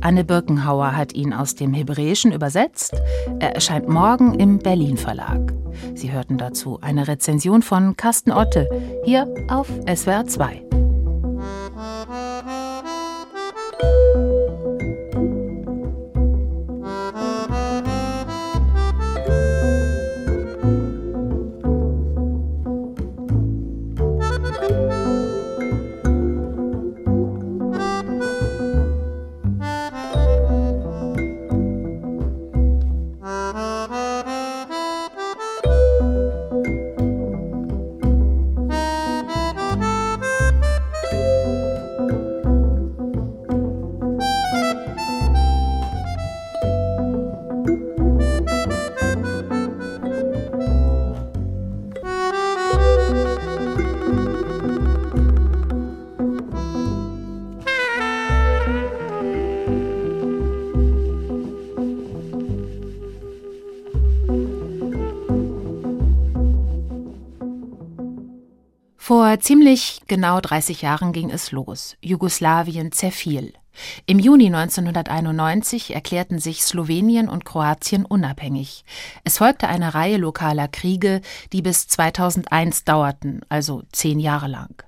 [0.03, 2.93] Anne Birkenhauer hat ihn aus dem Hebräischen übersetzt.
[3.41, 5.55] Er erscheint morgen im Berlin Verlag.
[5.95, 8.69] Sie hörten dazu eine Rezension von Carsten Otte
[9.07, 10.72] hier auf SWR 2.
[69.43, 71.97] ziemlich genau 30 Jahren ging es los.
[72.01, 73.53] Jugoslawien zerfiel.
[74.07, 78.85] Im Juni 1991 erklärten sich Slowenien und Kroatien unabhängig.
[79.25, 84.83] Es folgte eine Reihe lokaler Kriege, die bis 2001 dauerten, also zehn Jahre lang.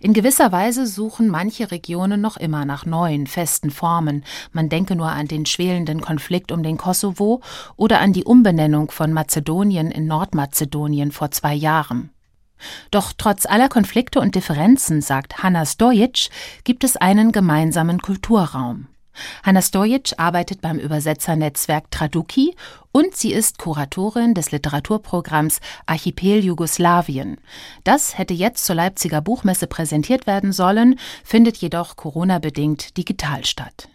[0.00, 4.24] In gewisser Weise suchen manche Regionen noch immer nach neuen, festen Formen.
[4.52, 7.42] Man denke nur an den schwelenden Konflikt um den Kosovo
[7.74, 12.13] oder an die Umbenennung von Mazedonien in Nordmazedonien vor zwei Jahren.
[12.90, 16.30] Doch trotz aller Konflikte und Differenzen, sagt Hanna Stojic,
[16.64, 18.88] gibt es einen gemeinsamen Kulturraum.
[19.42, 22.54] Hanna Stojic arbeitet beim Übersetzernetzwerk Traduki
[22.92, 27.38] und sie ist Kuratorin des Literaturprogramms Archipel Jugoslawien.
[27.84, 33.88] Das hätte jetzt zur Leipziger Buchmesse präsentiert werden sollen, findet jedoch Corona-bedingt digital statt.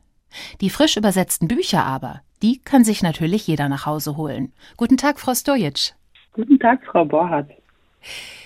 [0.62, 4.54] Die frisch übersetzten Bücher aber, die kann sich natürlich jeder nach Hause holen.
[4.78, 5.96] Guten Tag, Frau Stojic.
[6.34, 7.50] Guten Tag, Frau Borhardt.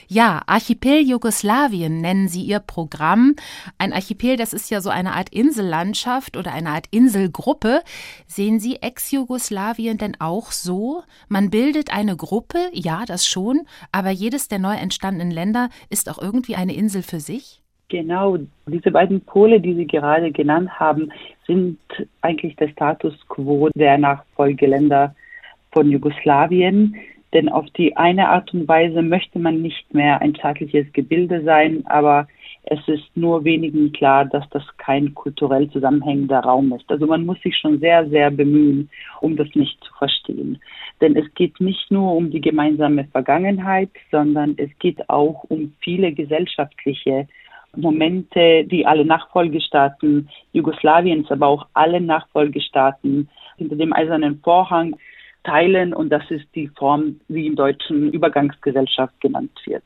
[0.08, 3.36] Ja, Archipel Jugoslawien nennen Sie Ihr Programm.
[3.78, 7.82] Ein Archipel, das ist ja so eine Art Insellandschaft oder eine Art Inselgruppe.
[8.28, 11.04] Sehen Sie Ex-Jugoslawien denn auch so?
[11.30, 13.62] Man bildet eine Gruppe, ja, das schon,
[13.92, 17.62] aber jedes der neu entstandenen Länder ist auch irgendwie eine Insel für sich?
[17.90, 21.12] Genau, diese beiden Pole, die Sie gerade genannt haben,
[21.46, 21.78] sind
[22.22, 25.14] eigentlich der Status quo der Nachfolgeländer
[25.72, 26.96] von Jugoslawien.
[27.34, 31.84] Denn auf die eine Art und Weise möchte man nicht mehr ein staatliches Gebilde sein,
[31.88, 32.28] aber
[32.66, 36.90] es ist nur wenigen klar, dass das kein kulturell zusammenhängender Raum ist.
[36.90, 40.62] Also man muss sich schon sehr, sehr bemühen, um das nicht zu verstehen.
[41.02, 46.14] Denn es geht nicht nur um die gemeinsame Vergangenheit, sondern es geht auch um viele
[46.14, 47.28] gesellschaftliche
[47.76, 54.96] Momente, die alle Nachfolgestaaten Jugoslawiens, aber auch alle Nachfolgestaaten hinter dem eisernen Vorhang
[55.44, 59.84] teilen und das ist die Form, wie im Deutschen Übergangsgesellschaft genannt wird.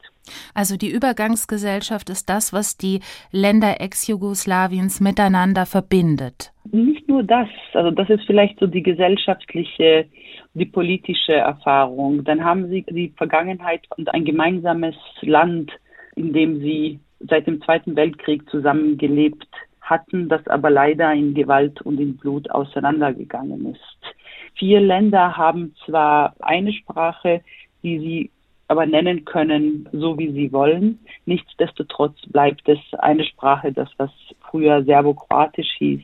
[0.54, 3.00] Also die Übergangsgesellschaft ist das, was die
[3.32, 6.52] Länder Ex-Jugoslawiens miteinander verbindet.
[6.72, 10.06] Nicht nur das, also das ist vielleicht so die gesellschaftliche,
[10.54, 12.24] die politische Erfahrung.
[12.24, 15.72] Dann haben sie die Vergangenheit und ein gemeinsames Land,
[16.16, 19.48] in dem sie seit dem Zweiten Weltkrieg zusammengelebt
[19.82, 24.16] hatten, das aber leider in Gewalt und in Blut auseinandergegangen ist.
[24.58, 27.42] Vier Länder haben zwar eine Sprache,
[27.84, 28.32] die sie
[28.68, 31.00] aber nennen können, so wie sie wollen.
[31.26, 34.12] Nichtsdestotrotz bleibt es eine Sprache, das was
[34.50, 36.02] früher Serbo-Kroatisch hieß,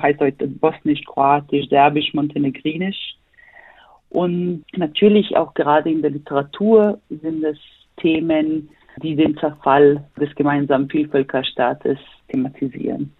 [0.00, 3.16] heißt heute Bosnisch-Kroatisch, Serbisch, Montenegrinisch.
[4.08, 7.58] Und natürlich auch gerade in der Literatur sind es
[7.98, 8.70] Themen,
[9.02, 13.12] die den Zerfall des gemeinsamen Vielvölkerstaates thematisieren.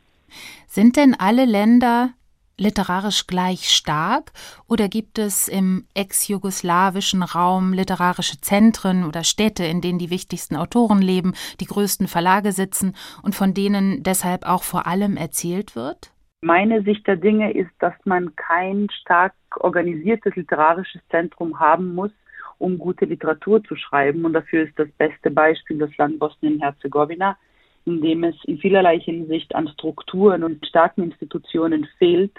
[0.66, 2.10] Sind denn alle Länder
[2.58, 4.32] literarisch gleich stark
[4.68, 11.02] oder gibt es im ex-jugoslawischen Raum literarische Zentren oder Städte, in denen die wichtigsten Autoren
[11.02, 16.12] leben, die größten Verlage sitzen und von denen deshalb auch vor allem erzählt wird?
[16.42, 22.10] Meine Sicht der Dinge ist, dass man kein stark organisiertes literarisches Zentrum haben muss,
[22.58, 24.24] um gute Literatur zu schreiben.
[24.24, 27.36] Und dafür ist das beste Beispiel das Land Bosnien-Herzegowina,
[27.84, 32.36] in dem es in vielerlei Hinsicht an Strukturen und starken Institutionen fehlt,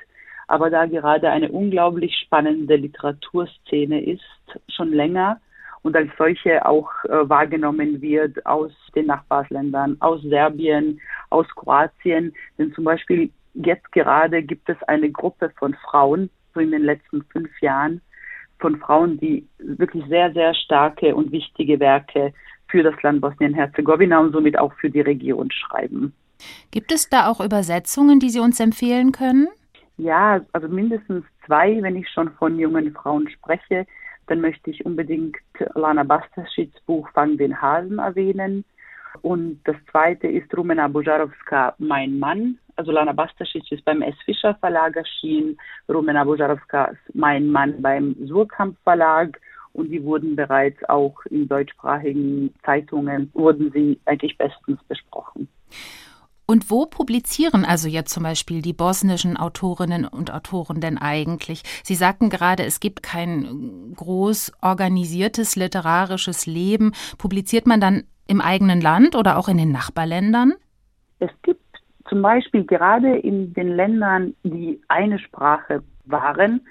[0.47, 4.21] aber da gerade eine unglaublich spannende Literaturszene ist,
[4.69, 5.39] schon länger
[5.83, 12.33] und als solche auch äh, wahrgenommen wird aus den Nachbarländern, aus Serbien, aus Kroatien.
[12.57, 17.23] Denn zum Beispiel jetzt gerade gibt es eine Gruppe von Frauen, so in den letzten
[17.25, 18.01] fünf Jahren,
[18.59, 22.33] von Frauen, die wirklich sehr, sehr starke und wichtige Werke
[22.69, 26.13] für das Land Bosnien-Herzegowina und somit auch für die Region schreiben.
[26.71, 29.47] Gibt es da auch Übersetzungen, die Sie uns empfehlen können?
[29.97, 33.85] Ja, also mindestens zwei, wenn ich schon von jungen Frauen spreche,
[34.27, 35.37] dann möchte ich unbedingt
[35.73, 38.63] Lana Bastaschits Buch Fang den Hasen erwähnen.
[39.21, 42.59] Und das zweite ist Rumena Bujarowska, Mein Mann.
[42.75, 44.15] Also Lana Bastasic ist beim S.
[44.23, 45.57] Fischer Verlag erschienen,
[45.89, 49.39] Rumena Bujarowska, Mein Mann beim Surkamp Verlag.
[49.73, 55.47] Und die wurden bereits auch in deutschsprachigen Zeitungen, wurden sie eigentlich bestens besprochen.
[56.49, 61.61] Und wo publizieren also jetzt zum Beispiel die bosnischen Autorinnen und Autoren denn eigentlich?
[61.83, 66.93] Sie sagten gerade, es gibt kein groß organisiertes literarisches Leben.
[67.17, 70.53] Publiziert man dann im eigenen Land oder auch in den Nachbarländern?
[71.19, 71.61] Es gibt
[72.07, 76.61] zum Beispiel gerade in den Ländern, die eine Sprache waren,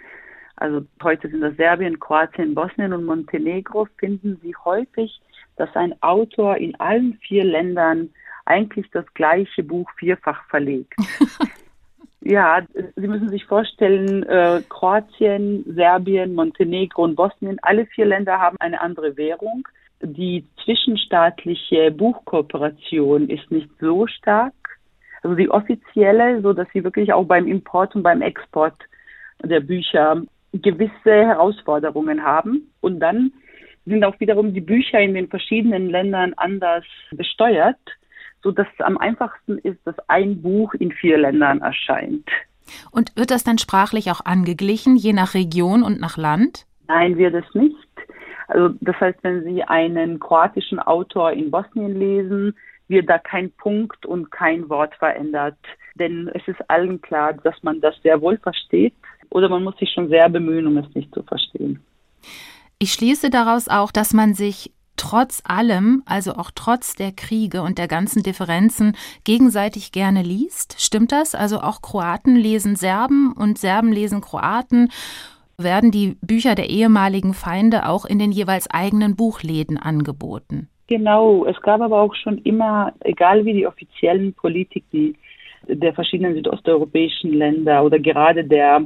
[0.56, 5.20] also heute sind das Serbien, Kroatien, Bosnien und Montenegro, finden Sie häufig,
[5.56, 8.10] dass ein Autor in allen vier Ländern
[8.46, 10.94] eigentlich das gleiche Buch vierfach verlegt.
[12.20, 12.62] ja,
[12.96, 18.80] Sie müssen sich vorstellen, äh, Kroatien, Serbien, Montenegro und Bosnien, alle vier Länder haben eine
[18.80, 19.66] andere Währung.
[20.02, 24.54] Die zwischenstaatliche Buchkooperation ist nicht so stark.
[25.22, 28.76] Also die offizielle, so dass sie wirklich auch beim Import und beim Export
[29.42, 32.70] der Bücher gewisse Herausforderungen haben.
[32.80, 33.32] Und dann
[33.86, 37.78] sind auch wiederum die Bücher in den verschiedenen Ländern anders besteuert
[38.46, 42.28] so dass es am einfachsten ist, dass ein Buch in vier Ländern erscheint.
[42.92, 46.64] Und wird das dann sprachlich auch angeglichen, je nach Region und nach Land?
[46.86, 47.74] Nein, wird es nicht.
[48.46, 52.54] Also das heißt, wenn Sie einen kroatischen Autor in Bosnien lesen,
[52.86, 55.58] wird da kein Punkt und kein Wort verändert.
[55.96, 58.94] Denn es ist allen klar, dass man das sehr wohl versteht
[59.30, 61.80] oder man muss sich schon sehr bemühen, um es nicht zu verstehen.
[62.78, 67.78] Ich schließe daraus auch, dass man sich trotz allem, also auch trotz der Kriege und
[67.78, 70.76] der ganzen Differenzen, gegenseitig gerne liest.
[70.80, 71.34] Stimmt das?
[71.34, 74.90] Also auch Kroaten lesen Serben und Serben lesen Kroaten.
[75.58, 80.68] Werden die Bücher der ehemaligen Feinde auch in den jeweils eigenen Buchläden angeboten?
[80.88, 85.16] Genau, es gab aber auch schon immer, egal wie die offiziellen Politiken
[85.66, 88.84] der verschiedenen südosteuropäischen Länder oder gerade der,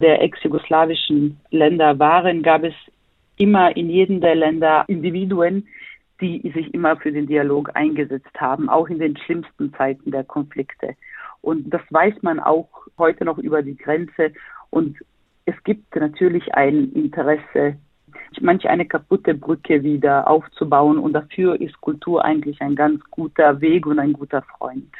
[0.00, 2.74] der ex-jugoslawischen Länder waren, gab es
[3.36, 5.66] immer in jedem der Länder Individuen,
[6.20, 10.94] die sich immer für den Dialog eingesetzt haben, auch in den schlimmsten Zeiten der Konflikte.
[11.42, 14.32] Und das weiß man auch heute noch über die Grenze.
[14.70, 14.96] Und
[15.44, 17.76] es gibt natürlich ein Interesse,
[18.40, 20.98] manch eine kaputte Brücke wieder aufzubauen.
[20.98, 24.92] Und dafür ist Kultur eigentlich ein ganz guter Weg und ein guter Freund.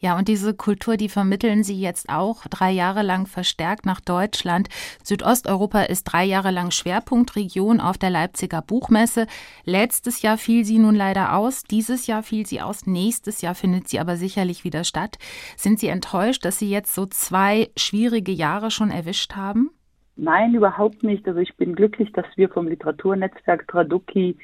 [0.00, 4.68] Ja, und diese Kultur, die vermitteln Sie jetzt auch drei Jahre lang verstärkt nach Deutschland.
[5.04, 9.26] Südosteuropa ist drei Jahre lang Schwerpunktregion auf der Leipziger Buchmesse.
[9.64, 13.88] Letztes Jahr fiel sie nun leider aus, dieses Jahr fiel sie aus, nächstes Jahr findet
[13.88, 15.18] sie aber sicherlich wieder statt.
[15.56, 19.70] Sind Sie enttäuscht, dass Sie jetzt so zwei schwierige Jahre schon erwischt haben?
[20.16, 21.26] Nein, überhaupt nicht.
[21.28, 24.36] Also ich bin glücklich, dass wir vom Literaturnetzwerk Traduki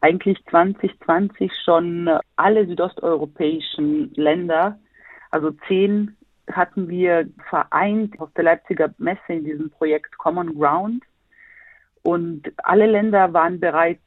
[0.00, 4.78] eigentlich 2020 schon alle südosteuropäischen Länder
[5.30, 6.16] also zehn
[6.50, 11.04] hatten wir vereint auf der Leipziger Messe in diesem Projekt Common Ground.
[12.02, 14.00] Und alle Länder waren bereit,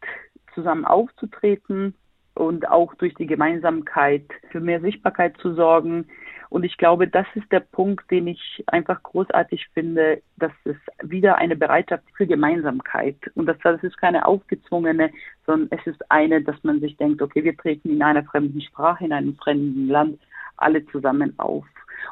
[0.55, 1.93] zusammen aufzutreten
[2.33, 6.07] und auch durch die Gemeinsamkeit für mehr Sichtbarkeit zu sorgen.
[6.49, 11.37] Und ich glaube, das ist der Punkt, den ich einfach großartig finde, dass es wieder
[11.37, 15.11] eine Bereitschaft für Gemeinsamkeit und das, das ist keine aufgezwungene,
[15.45, 19.05] sondern es ist eine, dass man sich denkt, okay, wir treten in einer fremden Sprache,
[19.05, 20.19] in einem fremden Land
[20.61, 21.65] alle zusammen auf.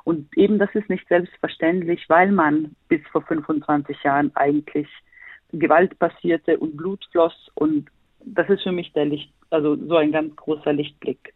[0.04, 4.88] Und eben das ist nicht selbstverständlich, weil man bis vor 25 Jahren eigentlich
[5.52, 7.52] Gewalt passierte und Blut floss.
[7.56, 7.90] Und
[8.24, 11.34] das ist für mich der Licht, also so ein ganz großer Lichtblick.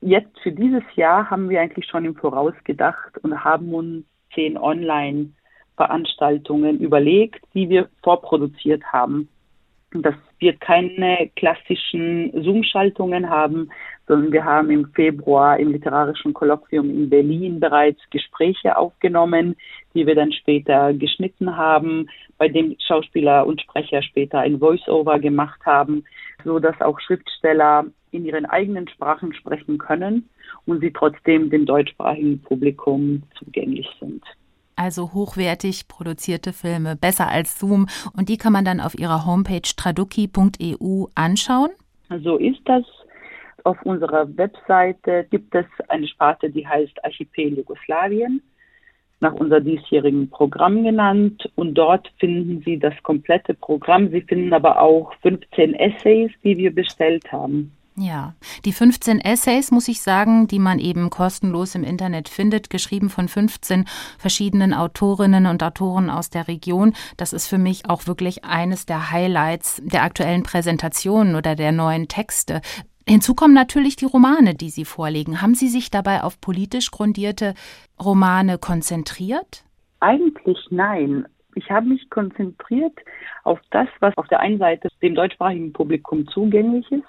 [0.00, 4.56] Jetzt für dieses Jahr haben wir eigentlich schon im Voraus gedacht und haben uns zehn
[4.56, 9.28] Online-Veranstaltungen überlegt, die wir vorproduziert haben.
[9.92, 13.70] Das wird keine klassischen Zoom-Schaltungen haben,
[14.06, 19.56] sondern wir haben im Februar im literarischen Kolloquium in Berlin bereits Gespräche aufgenommen,
[19.94, 25.60] die wir dann später geschnitten haben, bei dem Schauspieler und Sprecher später ein Voice-Over gemacht
[25.66, 26.04] haben,
[26.44, 30.28] so dass auch Schriftsteller in ihren eigenen Sprachen sprechen können
[30.66, 34.22] und sie trotzdem dem deutschsprachigen Publikum zugänglich sind
[34.80, 37.86] also hochwertig produzierte Filme, besser als Zoom.
[38.16, 41.70] Und die kann man dann auf ihrer Homepage traduki.eu anschauen.
[42.24, 42.84] So ist das.
[43.64, 48.40] Auf unserer Webseite gibt es eine Sparte, die heißt Archipel Jugoslawien,
[49.20, 51.46] nach unser diesjährigen Programm genannt.
[51.56, 54.10] Und dort finden Sie das komplette Programm.
[54.10, 57.76] Sie finden aber auch 15 Essays, die wir bestellt haben.
[57.96, 63.10] Ja, die 15 Essays, muss ich sagen, die man eben kostenlos im Internet findet, geschrieben
[63.10, 63.84] von 15
[64.16, 69.10] verschiedenen Autorinnen und Autoren aus der Region, das ist für mich auch wirklich eines der
[69.10, 72.60] Highlights der aktuellen Präsentationen oder der neuen Texte.
[73.08, 75.42] Hinzu kommen natürlich die Romane, die Sie vorlegen.
[75.42, 77.54] Haben Sie sich dabei auf politisch grundierte
[77.98, 79.64] Romane konzentriert?
[79.98, 81.26] Eigentlich nein.
[81.56, 82.96] Ich habe mich konzentriert
[83.42, 87.04] auf das, was auf der einen Seite dem deutschsprachigen Publikum zugänglich ist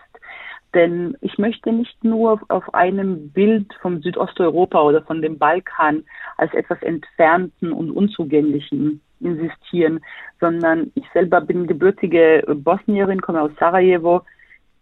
[0.73, 6.03] denn ich möchte nicht nur auf einem Bild vom Südosteuropa oder von dem Balkan
[6.37, 9.99] als etwas Entfernten und Unzugänglichen insistieren,
[10.39, 14.21] sondern ich selber bin gebürtige Bosnierin, komme aus Sarajevo,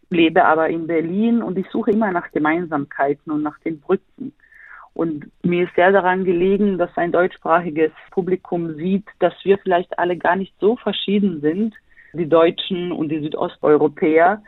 [0.09, 4.33] lebe aber in Berlin und ich suche immer nach Gemeinsamkeiten und nach den Brücken.
[4.93, 10.17] Und mir ist sehr daran gelegen, dass ein deutschsprachiges Publikum sieht, dass wir vielleicht alle
[10.17, 11.75] gar nicht so verschieden sind,
[12.13, 14.41] die Deutschen und die Südosteuropäer,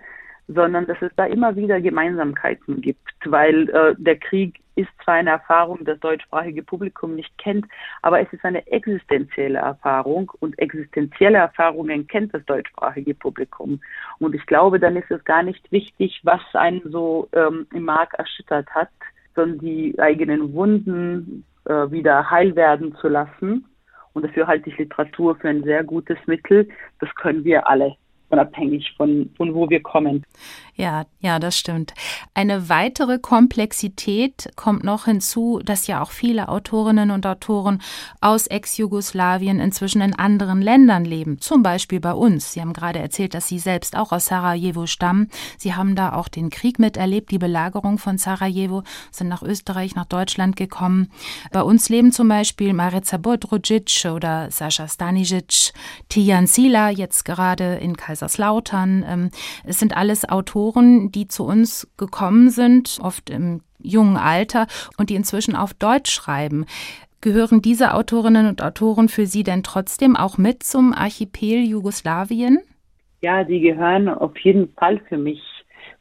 [0.54, 5.32] sondern dass es da immer wieder Gemeinsamkeiten gibt, weil äh, der Krieg ist zwar eine
[5.32, 7.66] Erfahrung, das deutschsprachige Publikum nicht kennt,
[8.02, 13.82] aber es ist eine existenzielle Erfahrung und existenzielle Erfahrungen kennt das deutschsprachige Publikum.
[14.20, 18.14] Und ich glaube, dann ist es gar nicht wichtig, was einen so ähm, im Mark
[18.18, 18.90] erschüttert hat,
[19.36, 23.66] sondern die eigenen Wunden äh, wieder heil werden zu lassen.
[24.14, 26.68] Und dafür halte ich Literatur für ein sehr gutes Mittel.
[27.00, 27.96] Das können wir alle
[28.32, 30.24] unabhängig von, von wo wir kommen.
[30.82, 31.94] Ja, ja, das stimmt.
[32.34, 37.84] Eine weitere Komplexität kommt noch hinzu, dass ja auch viele Autorinnen und Autoren
[38.20, 42.54] aus Ex-Jugoslawien inzwischen in anderen Ländern leben, zum Beispiel bei uns.
[42.54, 45.30] Sie haben gerade erzählt, dass Sie selbst auch aus Sarajevo stammen.
[45.60, 50.06] Sie haben da auch den Krieg miterlebt, die Belagerung von Sarajevo, sind nach Österreich, nach
[50.06, 51.12] Deutschland gekommen.
[51.52, 55.74] Bei uns leben zum Beispiel Marica Bodrucic oder Sascha Stanisic,
[56.10, 59.06] Tijan Sila, jetzt gerade in Kaiserslautern.
[59.08, 59.30] Ähm,
[59.64, 64.68] es sind alles Autoren, Autoren, die zu uns gekommen sind, oft im jungen Alter
[64.98, 66.66] und die inzwischen auf Deutsch schreiben.
[67.20, 72.60] Gehören diese Autorinnen und Autoren für Sie denn trotzdem auch mit zum Archipel Jugoslawien?
[73.22, 75.42] Ja, die gehören auf jeden Fall für mich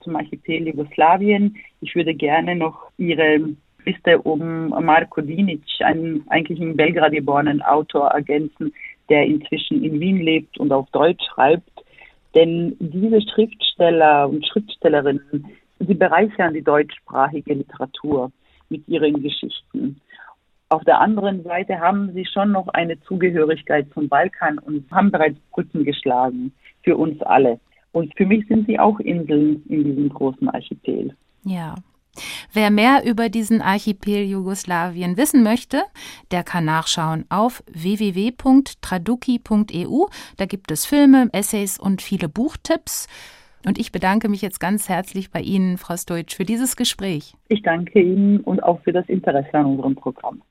[0.03, 1.57] zum Archipel Jugoslawien.
[1.81, 3.41] Ich würde gerne noch Ihre
[3.85, 8.73] Liste um Marko Dinic, einen eigentlich in Belgrad geborenen Autor, ergänzen,
[9.09, 11.70] der inzwischen in Wien lebt und auf Deutsch schreibt.
[12.35, 15.47] Denn diese Schriftsteller und Schriftstellerinnen,
[15.81, 18.31] sie bereichern die deutschsprachige Literatur
[18.69, 20.01] mit ihren Geschichten.
[20.69, 25.39] Auf der anderen Seite haben sie schon noch eine Zugehörigkeit zum Balkan und haben bereits
[25.51, 26.53] Brücken geschlagen
[26.83, 27.59] für uns alle.
[27.93, 31.17] Und für mich sind sie auch Inseln in diesem großen Archipel.
[31.45, 31.75] Ja,
[32.53, 35.83] Wer mehr über diesen Archipel Jugoslawien wissen möchte,
[36.31, 40.07] der kann nachschauen auf www.traduki.eu.
[40.37, 43.09] Da gibt es Filme, Essays und viele Buchtipps.
[43.67, 47.35] Und ich bedanke mich jetzt ganz herzlich bei Ihnen, Frau Stoitsch, für dieses Gespräch.
[47.49, 50.43] Ich danke Ihnen und auch für das Interesse an unserem Programm.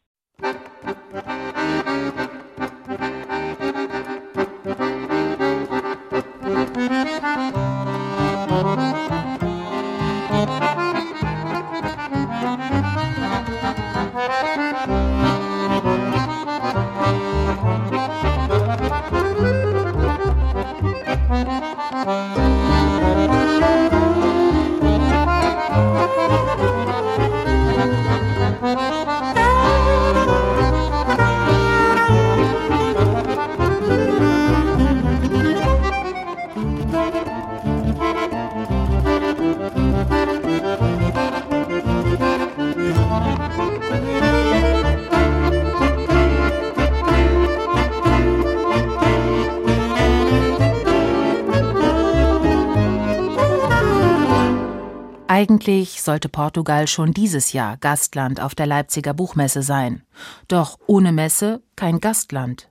[55.39, 60.03] Eigentlich sollte Portugal schon dieses Jahr Gastland auf der Leipziger Buchmesse sein.
[60.49, 62.69] Doch ohne Messe kein Gastland.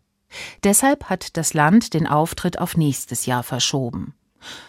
[0.65, 4.13] Deshalb hat das Land den Auftritt auf nächstes Jahr verschoben.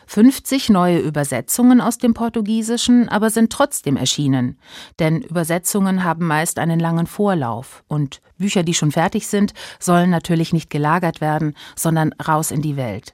[0.08, 4.58] 50 neue Übersetzungen aus dem Portugiesischen aber sind trotzdem erschienen,
[5.00, 10.54] denn Übersetzungen haben meist einen langen Vorlauf und Bücher, die schon fertig sind, sollen natürlich
[10.54, 13.14] nicht gelagert werden, sondern raus in die Welt.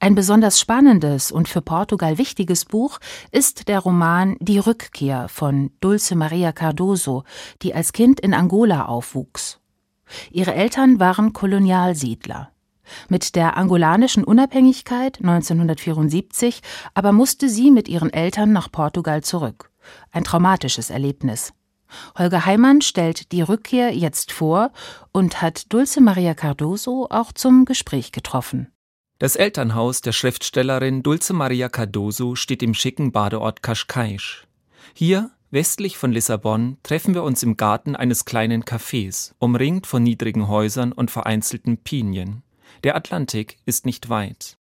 [0.00, 2.98] Ein besonders spannendes und für Portugal wichtiges Buch
[3.32, 7.24] ist der Roman Die Rückkehr von Dulce Maria Cardoso,
[7.62, 9.60] die als Kind in Angola aufwuchs.
[10.30, 12.50] Ihre Eltern waren Kolonialsiedler.
[13.08, 16.60] Mit der angolanischen Unabhängigkeit 1974
[16.94, 19.70] aber musste sie mit ihren Eltern nach Portugal zurück.
[20.12, 21.52] Ein traumatisches Erlebnis.
[22.18, 24.72] Holger Heimann stellt die Rückkehr jetzt vor
[25.12, 28.72] und hat Dulce Maria Cardoso auch zum Gespräch getroffen.
[29.18, 34.44] Das Elternhaus der Schriftstellerin Dulce Maria Cardoso steht im schicken Badeort Cascais.
[34.92, 40.48] Hier, westlich von Lissabon, treffen wir uns im Garten eines kleinen Cafés, umringt von niedrigen
[40.48, 42.42] Häusern und vereinzelten Pinien.
[42.84, 44.58] Der Atlantik ist nicht weit.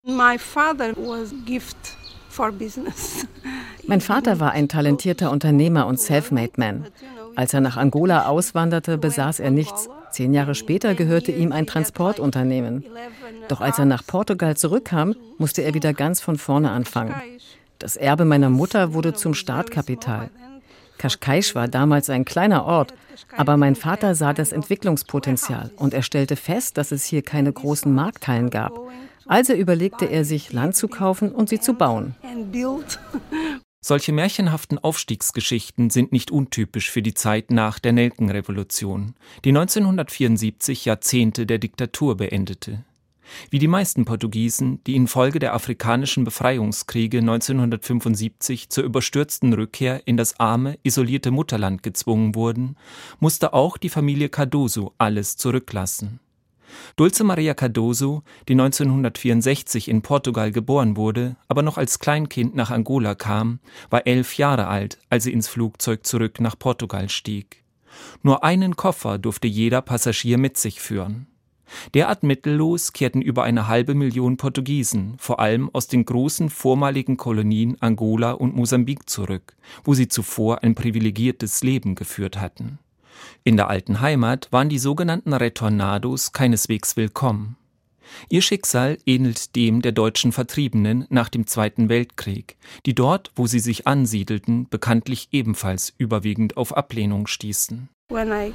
[3.85, 6.87] Mein Vater war ein talentierter Unternehmer und Selfmade Man.
[7.35, 9.89] Als er nach Angola auswanderte, besaß er nichts.
[10.11, 12.85] Zehn Jahre später gehörte ihm ein Transportunternehmen.
[13.47, 17.15] Doch als er nach Portugal zurückkam, musste er wieder ganz von vorne anfangen.
[17.79, 20.29] Das Erbe meiner Mutter wurde zum Startkapital.
[20.97, 22.93] Cascais war damals ein kleiner Ort,
[23.37, 27.93] aber mein Vater sah das Entwicklungspotenzial und er stellte fest, dass es hier keine großen
[27.93, 28.77] Markthallen gab.
[29.25, 32.15] Also überlegte er sich, Land zu kaufen und sie zu bauen.
[33.81, 39.15] Solche märchenhaften Aufstiegsgeschichten sind nicht untypisch für die Zeit nach der Nelkenrevolution,
[39.45, 42.83] die 1974 Jahrzehnte der Diktatur beendete.
[43.49, 50.39] Wie die meisten Portugiesen, die infolge der afrikanischen Befreiungskriege 1975 zur überstürzten Rückkehr in das
[50.39, 52.75] arme, isolierte Mutterland gezwungen wurden,
[53.19, 56.19] musste auch die Familie Cardoso alles zurücklassen.
[56.95, 63.15] Dulce Maria Cardoso, die 1964 in Portugal geboren wurde, aber noch als Kleinkind nach Angola
[63.15, 63.59] kam,
[63.89, 67.63] war elf Jahre alt, als sie ins Flugzeug zurück nach Portugal stieg.
[68.21, 71.27] Nur einen Koffer durfte jeder Passagier mit sich führen.
[71.93, 77.77] Derart mittellos kehrten über eine halbe Million Portugiesen, vor allem aus den großen vormaligen Kolonien
[77.79, 82.79] Angola und Mosambik zurück, wo sie zuvor ein privilegiertes Leben geführt hatten.
[83.43, 87.55] In der alten Heimat waren die sogenannten Retornados keineswegs willkommen.
[88.29, 93.59] Ihr Schicksal ähnelt dem der deutschen Vertriebenen nach dem Zweiten Weltkrieg, die dort, wo sie
[93.59, 97.89] sich ansiedelten, bekanntlich ebenfalls überwiegend auf Ablehnung stießen.
[98.11, 98.53] When I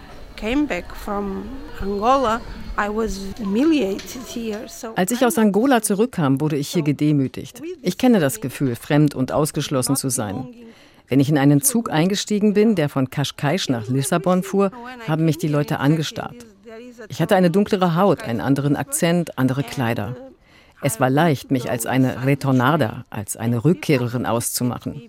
[4.97, 7.63] als ich aus Angola zurückkam, wurde ich hier gedemütigt.
[7.81, 10.49] Ich kenne das Gefühl, fremd und ausgeschlossen zu sein.
[11.09, 14.71] Wenn ich in einen Zug eingestiegen bin, der von Kaschkaisch nach Lissabon fuhr,
[15.07, 16.47] haben mich die Leute angestarrt.
[17.09, 20.17] Ich hatte eine dunklere Haut, einen anderen Akzent, andere Kleider.
[20.83, 25.03] Es war leicht, mich als eine Retornada, als eine Rückkehrerin auszumachen.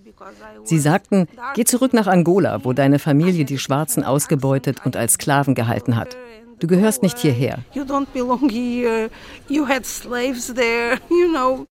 [0.64, 5.54] Sie sagten, geh zurück nach Angola, wo deine Familie die Schwarzen ausgebeutet und als Sklaven
[5.54, 6.16] gehalten hat.
[6.60, 7.60] Du gehörst nicht hierher.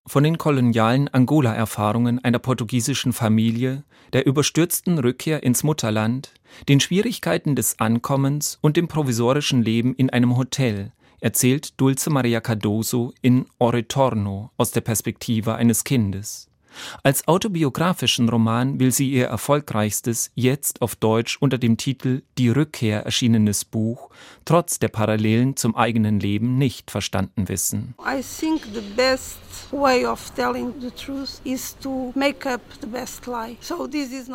[0.07, 6.35] Von den kolonialen Angola-Erfahrungen einer portugiesischen Familie, der überstürzten Rückkehr ins Mutterland,
[6.68, 13.12] den Schwierigkeiten des Ankommens und dem provisorischen Leben in einem Hotel, erzählt Dulce Maria Cardoso
[13.22, 16.49] in O Retorno aus der Perspektive eines Kindes.
[17.03, 23.05] Als autobiografischen Roman will sie ihr erfolgreichstes, jetzt auf Deutsch unter dem Titel Die Rückkehr
[23.05, 24.11] erschienenes Buch
[24.45, 27.95] trotz der Parallelen zum eigenen Leben nicht verstanden wissen.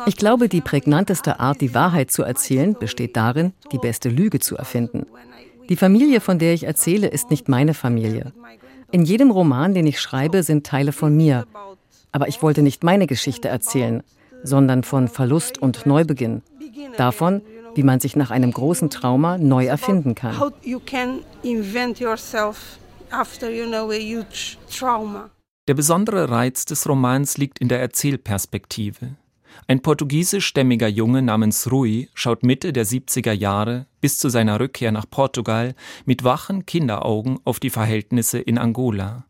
[0.06, 4.56] Ich glaube, die prägnanteste Art, die Wahrheit zu erzählen, besteht darin, die beste Lüge zu
[4.56, 5.06] erfinden.
[5.68, 8.32] Die Familie, von der ich erzähle, ist nicht meine Familie.
[8.90, 11.46] In jedem Roman, den ich schreibe, sind Teile von mir.
[12.12, 14.02] Aber ich wollte nicht meine Geschichte erzählen,
[14.42, 16.42] sondern von Verlust und Neubeginn.
[16.96, 17.42] Davon,
[17.74, 20.36] wie man sich nach einem großen Trauma neu erfinden kann.
[25.68, 29.16] Der besondere Reiz des Romans liegt in der Erzählperspektive.
[29.66, 35.08] Ein portugiesischstämmiger Junge namens Rui schaut Mitte der 70er Jahre bis zu seiner Rückkehr nach
[35.08, 39.26] Portugal mit wachen Kinderaugen auf die Verhältnisse in Angola.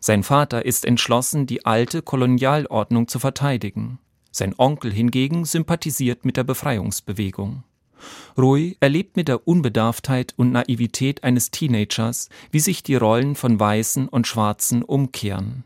[0.00, 3.98] Sein Vater ist entschlossen, die alte Kolonialordnung zu verteidigen.
[4.30, 7.64] Sein Onkel hingegen sympathisiert mit der Befreiungsbewegung.
[8.36, 14.08] Rui erlebt mit der Unbedarftheit und Naivität eines Teenagers, wie sich die Rollen von Weißen
[14.08, 15.64] und Schwarzen umkehren.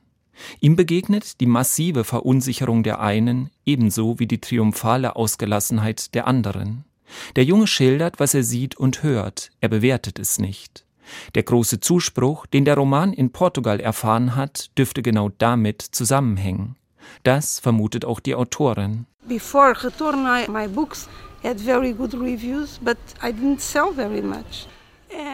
[0.60, 6.84] Ihm begegnet die massive Verunsicherung der einen ebenso wie die triumphale Ausgelassenheit der anderen.
[7.36, 10.86] Der Junge schildert, was er sieht und hört, er bewertet es nicht.
[11.34, 16.76] Der große Zuspruch, den der Roman in Portugal erfahren hat, dürfte genau damit zusammenhängen.
[17.22, 19.06] Das vermutet auch die Autorin.
[19.28, 21.08] Before Retorno, my books
[21.42, 24.66] had very good reviews, but I didn't sell very much.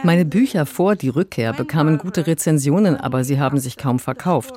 [0.03, 4.55] Meine Bücher vor die Rückkehr bekamen gute Rezensionen, aber sie haben sich kaum verkauft.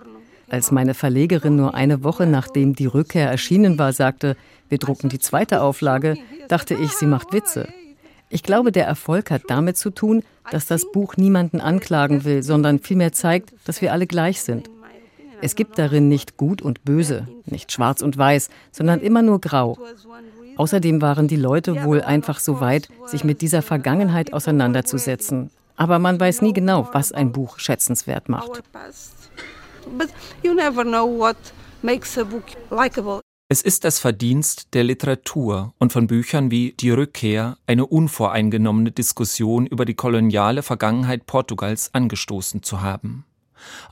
[0.49, 4.35] Als meine Verlegerin nur eine Woche nachdem die Rückkehr erschienen war, sagte,
[4.67, 6.15] wir drucken die zweite Auflage,
[6.47, 7.67] dachte ich, sie macht Witze.
[8.29, 12.79] Ich glaube, der Erfolg hat damit zu tun, dass das Buch niemanden anklagen will, sondern
[12.79, 14.69] vielmehr zeigt, dass wir alle gleich sind.
[15.41, 19.77] Es gibt darin nicht gut und böse, nicht schwarz und weiß, sondern immer nur grau.
[20.57, 25.49] Außerdem waren die Leute wohl einfach so weit, sich mit dieser Vergangenheit auseinanderzusetzen.
[25.77, 28.61] Aber man weiß nie genau, was ein Buch schätzenswert macht.
[33.51, 39.65] Es ist das Verdienst der Literatur und von Büchern wie Die Rückkehr, eine unvoreingenommene Diskussion
[39.65, 43.25] über die koloniale Vergangenheit Portugals angestoßen zu haben.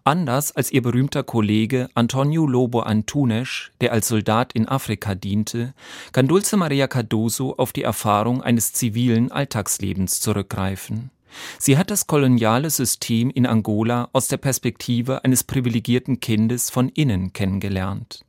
[0.03, 5.73] Anders als ihr berühmter Kollege Antonio Lobo Antunes, der als Soldat in Afrika diente,
[6.11, 11.09] kann Dulce Maria Cardoso auf die Erfahrung eines zivilen Alltagslebens zurückgreifen.
[11.57, 17.33] Sie hat das koloniale System in Angola aus der Perspektive eines privilegierten Kindes von innen
[17.33, 18.23] kennengelernt.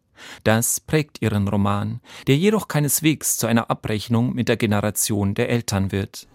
[0.44, 5.92] Das prägt ihren Roman, der jedoch keineswegs zu einer Abrechnung mit der Generation der Eltern
[5.92, 6.26] wird.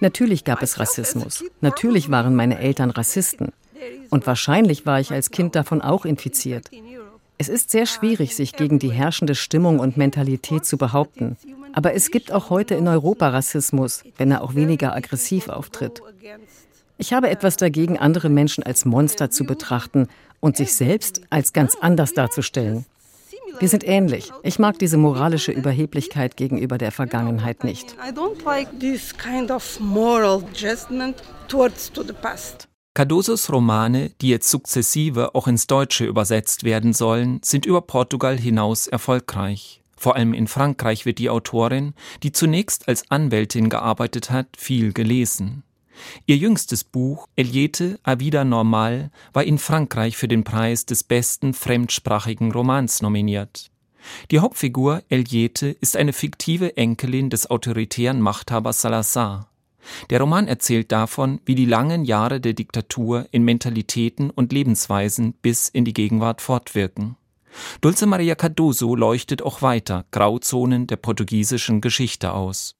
[0.00, 1.44] Natürlich gab es Rassismus.
[1.60, 3.52] Natürlich waren meine Eltern Rassisten.
[4.10, 6.70] Und wahrscheinlich war ich als Kind davon auch infiziert.
[7.38, 11.36] Es ist sehr schwierig, sich gegen die herrschende Stimmung und Mentalität zu behaupten.
[11.72, 16.02] Aber es gibt auch heute in Europa Rassismus, wenn er auch weniger aggressiv auftritt.
[17.00, 20.06] Ich habe etwas dagegen, andere Menschen als Monster zu betrachten
[20.38, 22.84] und sich selbst als ganz anders darzustellen.
[23.58, 24.30] Wir sind ähnlich.
[24.42, 27.96] Ich mag diese moralische Überheblichkeit gegenüber der Vergangenheit nicht.
[32.92, 38.86] Cardosos Romane, die jetzt sukzessive auch ins Deutsche übersetzt werden sollen, sind über Portugal hinaus
[38.86, 39.82] erfolgreich.
[39.96, 45.62] Vor allem in Frankreich wird die Autorin, die zunächst als Anwältin gearbeitet hat, viel gelesen.
[46.26, 51.54] Ihr jüngstes Buch Eliette à vida normal war in Frankreich für den Preis des besten
[51.54, 53.70] fremdsprachigen Romans nominiert.
[54.30, 59.50] Die Hauptfigur Eliette ist eine fiktive Enkelin des autoritären Machthabers Salazar.
[60.10, 65.68] Der Roman erzählt davon, wie die langen Jahre der Diktatur in Mentalitäten und Lebensweisen bis
[65.68, 67.16] in die Gegenwart fortwirken.
[67.80, 72.76] Dulce Maria Cardoso leuchtet auch weiter Grauzonen der portugiesischen Geschichte aus.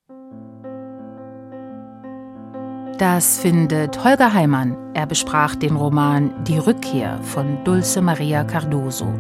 [3.00, 4.76] Das findet Holger Heimann.
[4.92, 9.14] Er besprach den Roman Die Rückkehr von Dulce Maria Cardoso.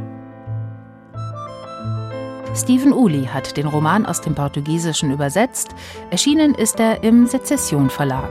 [2.54, 5.74] Stephen Uli hat den Roman aus dem Portugiesischen übersetzt.
[6.10, 8.28] Erschienen ist er im Sezession Verlag.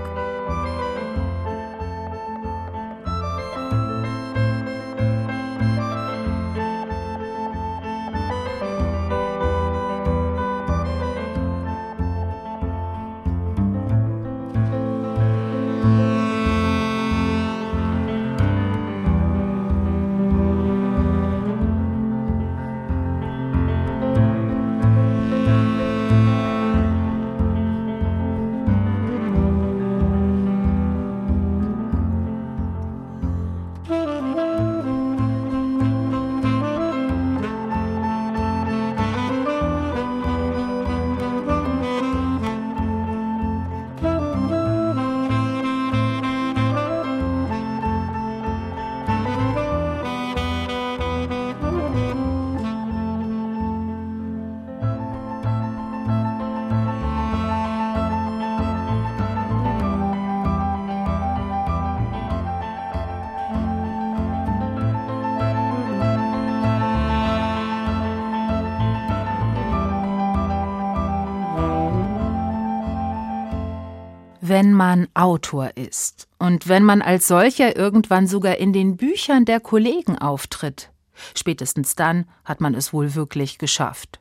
[74.59, 79.61] Wenn man Autor ist und wenn man als solcher irgendwann sogar in den Büchern der
[79.61, 80.91] Kollegen auftritt.
[81.33, 84.19] Spätestens dann hat man es wohl wirklich geschafft.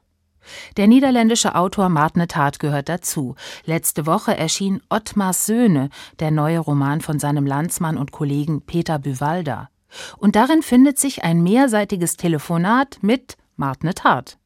[0.77, 3.35] Der niederländische Autor Martne Tat gehört dazu.
[3.65, 9.71] Letzte Woche erschien Ottmars Söhne, der neue Roman von seinem Landsmann und Kollegen Peter Büwalda.
[10.19, 14.39] Und darin findet sich ein mehrseitiges Telefonat mit Martne Tat.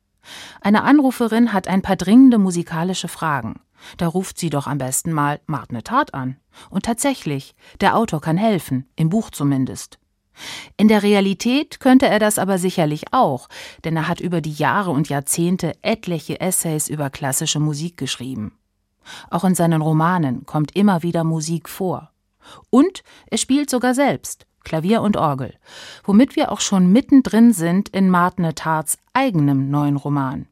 [0.62, 3.60] Eine Anruferin hat ein paar dringende musikalische Fragen.
[3.96, 6.36] Da ruft sie doch am besten mal Martne Tat an.
[6.70, 9.98] Und tatsächlich, der Autor kann helfen, im Buch zumindest.
[10.76, 13.48] In der Realität könnte er das aber sicherlich auch,
[13.84, 18.58] denn er hat über die Jahre und Jahrzehnte etliche Essays über klassische Musik geschrieben.
[19.30, 22.10] Auch in seinen Romanen kommt immer wieder Musik vor.
[22.70, 25.54] Und er spielt sogar selbst Klavier und Orgel,
[26.04, 30.46] womit wir auch schon mittendrin sind in Martne Tarts eigenem neuen Roman.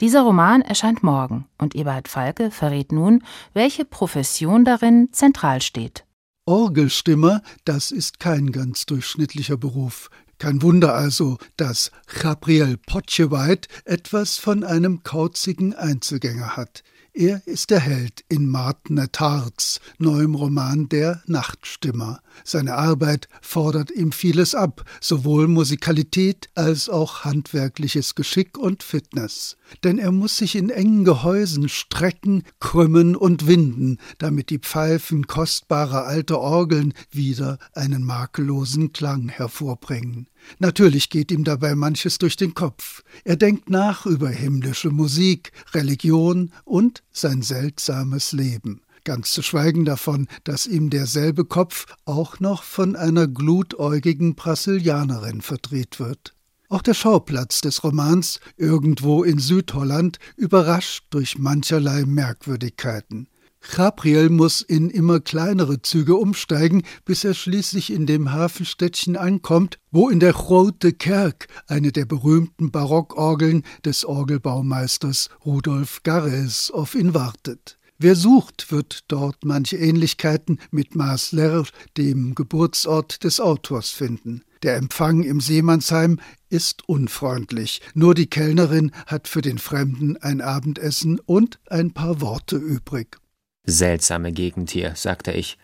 [0.00, 3.22] Dieser Roman erscheint morgen und Eberhard Falke verrät nun,
[3.54, 6.04] welche Profession darin zentral steht.
[6.46, 10.10] Orgelstimmer, das ist kein ganz durchschnittlicher Beruf.
[10.38, 11.90] Kein Wunder also, dass
[12.20, 16.82] Gabriel Potscheweit etwas von einem kauzigen Einzelgänger hat.
[17.18, 22.20] Er ist der Held in Martner Tarts neuem Roman Der Nachtstimmer.
[22.44, 29.56] Seine Arbeit fordert ihm vieles ab, sowohl Musikalität als auch handwerkliches Geschick und Fitness.
[29.82, 36.04] Denn er muss sich in engen Gehäusen strecken, krümmen und winden, damit die Pfeifen kostbarer
[36.04, 40.28] alter Orgeln wieder einen makellosen Klang hervorbringen.
[40.58, 43.02] Natürlich geht ihm dabei manches durch den Kopf.
[43.24, 48.82] Er denkt nach über himmlische Musik, Religion und sein seltsames Leben.
[49.04, 56.00] Ganz zu schweigen davon, dass ihm derselbe Kopf auch noch von einer glutäugigen Brasilianerin verdreht
[56.00, 56.34] wird.
[56.68, 63.28] Auch der Schauplatz des Romans, irgendwo in Südholland, überrascht durch mancherlei Merkwürdigkeiten.
[63.74, 70.08] Gabriel muss in immer kleinere Züge umsteigen, bis er schließlich in dem Hafenstädtchen ankommt, wo
[70.08, 77.78] in der Grote Kerk eine der berühmten Barockorgeln des Orgelbaumeisters Rudolf Garres auf ihn wartet.
[77.98, 81.64] Wer sucht, wird dort manche Ähnlichkeiten mit Maasler,
[81.96, 84.42] dem Geburtsort des Autors, finden.
[84.62, 86.18] Der Empfang im Seemannsheim
[86.50, 87.80] ist unfreundlich.
[87.94, 93.18] Nur die Kellnerin hat für den Fremden ein Abendessen und ein paar Worte übrig.
[93.66, 95.58] Seltsame Gegend hier, sagte ich.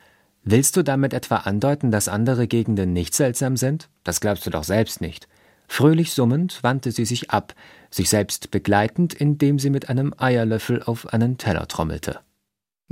[0.44, 3.88] Willst du damit etwa andeuten, dass andere Gegenden nicht seltsam sind?
[4.02, 5.28] Das glaubst du doch selbst nicht.
[5.68, 7.54] Fröhlich summend wandte sie sich ab,
[7.90, 12.20] sich selbst begleitend, indem sie mit einem Eierlöffel auf einen Teller trommelte.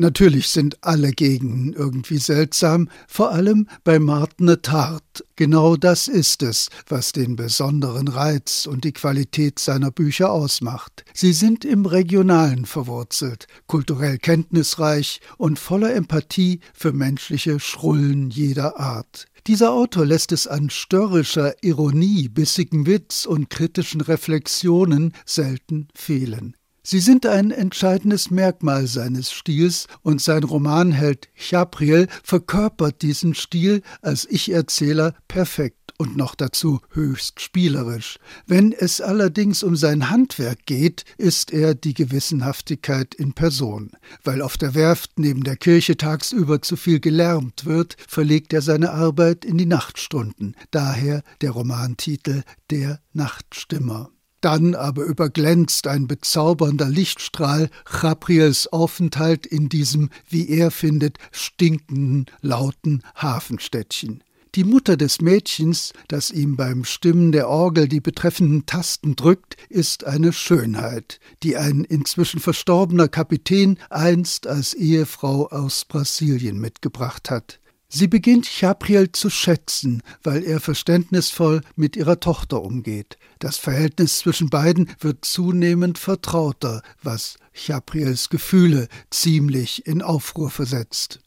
[0.00, 5.26] Natürlich sind alle Gegenden irgendwie seltsam, vor allem bei Martne Tart.
[5.36, 11.04] Genau das ist es, was den besonderen Reiz und die Qualität seiner Bücher ausmacht.
[11.12, 19.26] Sie sind im Regionalen verwurzelt, kulturell kenntnisreich und voller Empathie für menschliche Schrullen jeder Art.
[19.46, 26.56] Dieser Autor lässt es an störrischer Ironie, bissigem Witz und kritischen Reflexionen selten fehlen.
[26.82, 34.26] Sie sind ein entscheidendes Merkmal seines Stils und sein Romanheld Chabriel verkörpert diesen Stil als
[34.30, 38.18] Ich-Erzähler perfekt und noch dazu höchst spielerisch.
[38.46, 43.92] Wenn es allerdings um sein Handwerk geht, ist er die Gewissenhaftigkeit in Person.
[44.24, 48.92] Weil auf der Werft neben der Kirche tagsüber zu viel gelärmt wird, verlegt er seine
[48.92, 50.56] Arbeit in die Nachtstunden.
[50.70, 54.10] Daher der Romantitel Der Nachtstimmer.
[54.40, 63.02] Dann aber überglänzt ein bezaubernder Lichtstrahl Chabriels Aufenthalt in diesem, wie er findet, stinkenden, lauten
[63.16, 64.22] Hafenstädtchen.
[64.56, 70.04] Die Mutter des Mädchens, das ihm beim Stimmen der Orgel die betreffenden Tasten drückt, ist
[70.04, 77.59] eine Schönheit, die ein inzwischen verstorbener Kapitän einst als Ehefrau aus Brasilien mitgebracht hat.
[77.92, 83.18] Sie beginnt Chabriel zu schätzen, weil er verständnisvoll mit ihrer Tochter umgeht.
[83.40, 91.18] Das Verhältnis zwischen beiden wird zunehmend vertrauter, was Chabriels Gefühle ziemlich in Aufruhr versetzt.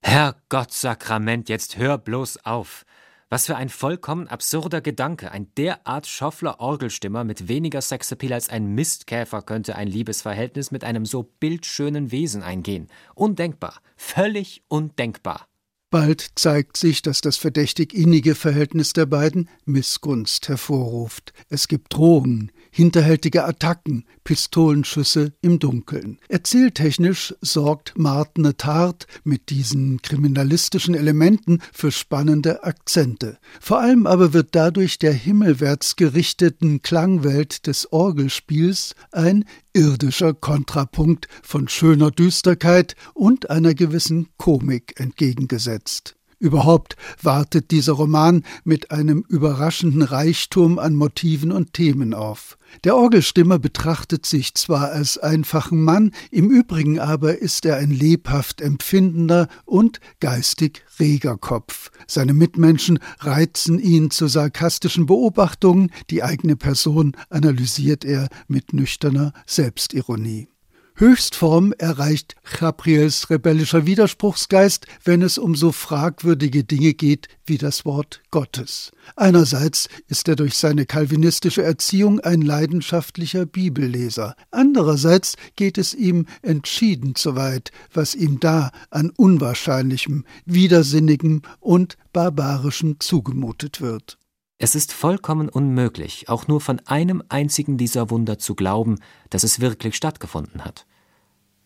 [0.00, 2.84] Herrgott Sakrament, jetzt hör bloß auf.
[3.28, 5.32] Was für ein vollkommen absurder Gedanke.
[5.32, 11.04] Ein derart schoffler Orgelstimmer mit weniger Sexappeal als ein Mistkäfer könnte ein Liebesverhältnis mit einem
[11.04, 12.88] so bildschönen Wesen eingehen.
[13.14, 13.80] Undenkbar.
[13.96, 15.48] Völlig undenkbar.
[15.92, 21.34] Bald zeigt sich, dass das verdächtig innige Verhältnis der beiden Missgunst hervorruft.
[21.50, 26.18] Es gibt Drohungen, hinterhältige Attacken, Pistolenschüsse im Dunkeln.
[26.28, 33.38] Erzähltechnisch sorgt Martine Tart mit diesen kriminalistischen Elementen für spannende Akzente.
[33.60, 39.44] Vor allem aber wird dadurch der himmelwärts gerichteten Klangwelt des Orgelspiels ein
[39.74, 46.16] irdischer Kontrapunkt von schöner Düsterkeit und einer gewissen Komik entgegengesetzt.
[46.42, 52.58] Überhaupt wartet dieser Roman mit einem überraschenden Reichtum an Motiven und Themen auf.
[52.82, 58.60] Der Orgelstimmer betrachtet sich zwar als einfachen Mann, im Übrigen aber ist er ein lebhaft
[58.60, 61.92] empfindender und geistig reger Kopf.
[62.08, 70.48] Seine Mitmenschen reizen ihn zu sarkastischen Beobachtungen, die eigene Person analysiert er mit nüchterner Selbstironie.
[70.94, 78.22] Höchstform erreicht Gabriels rebellischer Widerspruchsgeist, wenn es um so fragwürdige Dinge geht wie das Wort
[78.30, 78.92] Gottes.
[79.16, 87.14] Einerseits ist er durch seine kalvinistische Erziehung ein leidenschaftlicher Bibelleser, andererseits geht es ihm entschieden
[87.14, 94.18] zu weit, was ihm da an unwahrscheinlichem, widersinnigem und barbarischem zugemutet wird.
[94.64, 99.58] Es ist vollkommen unmöglich, auch nur von einem einzigen dieser Wunder zu glauben, dass es
[99.58, 100.86] wirklich stattgefunden hat.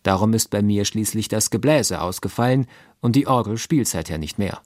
[0.01, 2.65] Darum ist bei mir schließlich das Gebläse ausgefallen
[2.99, 4.63] und die Orgel spielt seither nicht mehr.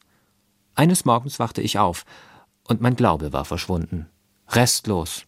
[0.76, 2.06] Eines Morgens wachte ich auf
[2.70, 4.08] und mein Glaube war verschwunden.
[4.48, 5.24] Restlos.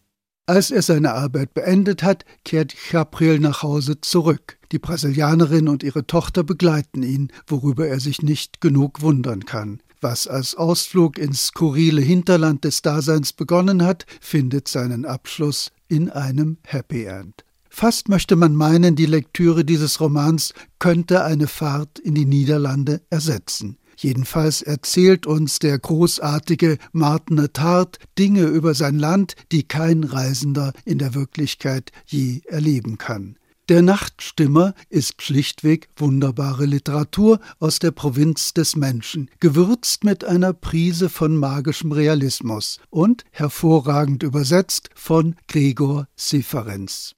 [0.46, 4.60] Als er seine Arbeit beendet hat, kehrt Gabriel nach Hause zurück.
[4.72, 9.82] Die Brasilianerin und ihre Tochter begleiten ihn, worüber er sich nicht genug wundern kann.
[10.04, 16.58] Was als Ausflug ins skurrile Hinterland des Daseins begonnen hat, findet seinen Abschluss in einem
[16.64, 17.46] Happy End.
[17.70, 23.78] Fast möchte man meinen, die Lektüre dieses Romans könnte eine Fahrt in die Niederlande ersetzen.
[23.96, 30.98] Jedenfalls erzählt uns der großartige Martin Tart Dinge über sein Land, die kein Reisender in
[30.98, 33.38] der Wirklichkeit je erleben kann.
[33.70, 41.08] Der Nachtstimmer ist schlichtweg wunderbare Literatur aus der Provinz des Menschen, gewürzt mit einer Prise
[41.08, 47.14] von magischem Realismus und hervorragend übersetzt von Gregor Seferenz.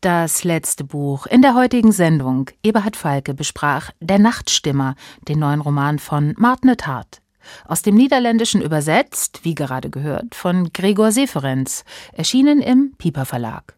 [0.00, 2.48] Das letzte Buch in der heutigen Sendung.
[2.62, 4.94] Eberhard Falke besprach Der Nachtstimmer,
[5.28, 7.20] den neuen Roman von Martine Tart.
[7.66, 11.84] Aus dem Niederländischen übersetzt, wie gerade gehört, von Gregor Seferenz,
[12.14, 13.76] erschienen im Piper Verlag.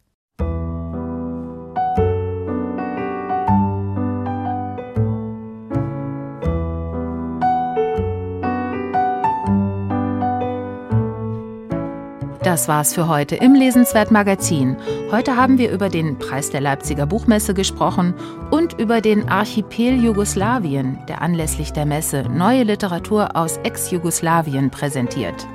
[12.45, 14.77] Das war's für heute im Lesenswert Magazin.
[15.13, 18.15] Heute haben wir über den Preis der Leipziger Buchmesse gesprochen
[18.51, 25.47] und über den Archipel Jugoslawien, der anlässlich der Messe neue Literatur aus Ex-Jugoslawien präsentiert.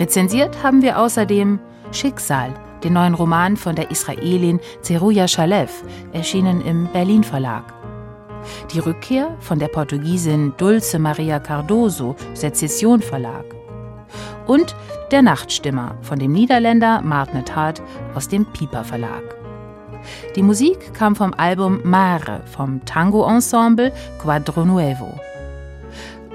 [0.00, 1.58] Rezensiert haben wir außerdem
[1.92, 7.74] Schicksal, den neuen Roman von der Israelin Zeruja Shalev, erschienen im Berlin Verlag.
[8.72, 13.57] Die Rückkehr von der Portugiesin Dulce Maria Cardoso, Sezession Verlag.
[14.48, 14.74] Und
[15.10, 17.82] Der Nachtstimmer von dem Niederländer Martnet Hart
[18.14, 19.22] aus dem Piper Verlag.
[20.36, 25.20] Die Musik kam vom Album Mare vom Tango-Ensemble Quadro Nuevo.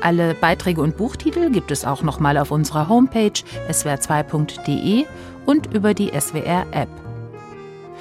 [0.01, 3.33] Alle Beiträge und Buchtitel gibt es auch nochmal auf unserer Homepage
[3.69, 5.05] swr2.de
[5.45, 6.89] und über die SWR-App.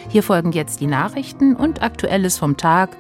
[0.08, 2.90] Hier folgen jetzt die Nachrichten und Aktuelles vom Tag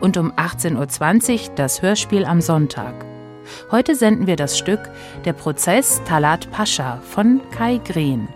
[0.00, 3.11] und um 18.20 Uhr das Hörspiel am Sonntag.
[3.70, 4.80] Heute senden wir das Stück
[5.24, 8.28] Der Prozess Talat Pascha von Kai Green.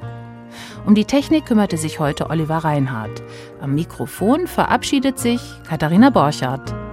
[0.87, 3.23] Um die Technik kümmerte sich heute Oliver Reinhardt.
[3.61, 6.86] Am Mikrofon verabschiedet sich Katharina Borchardt.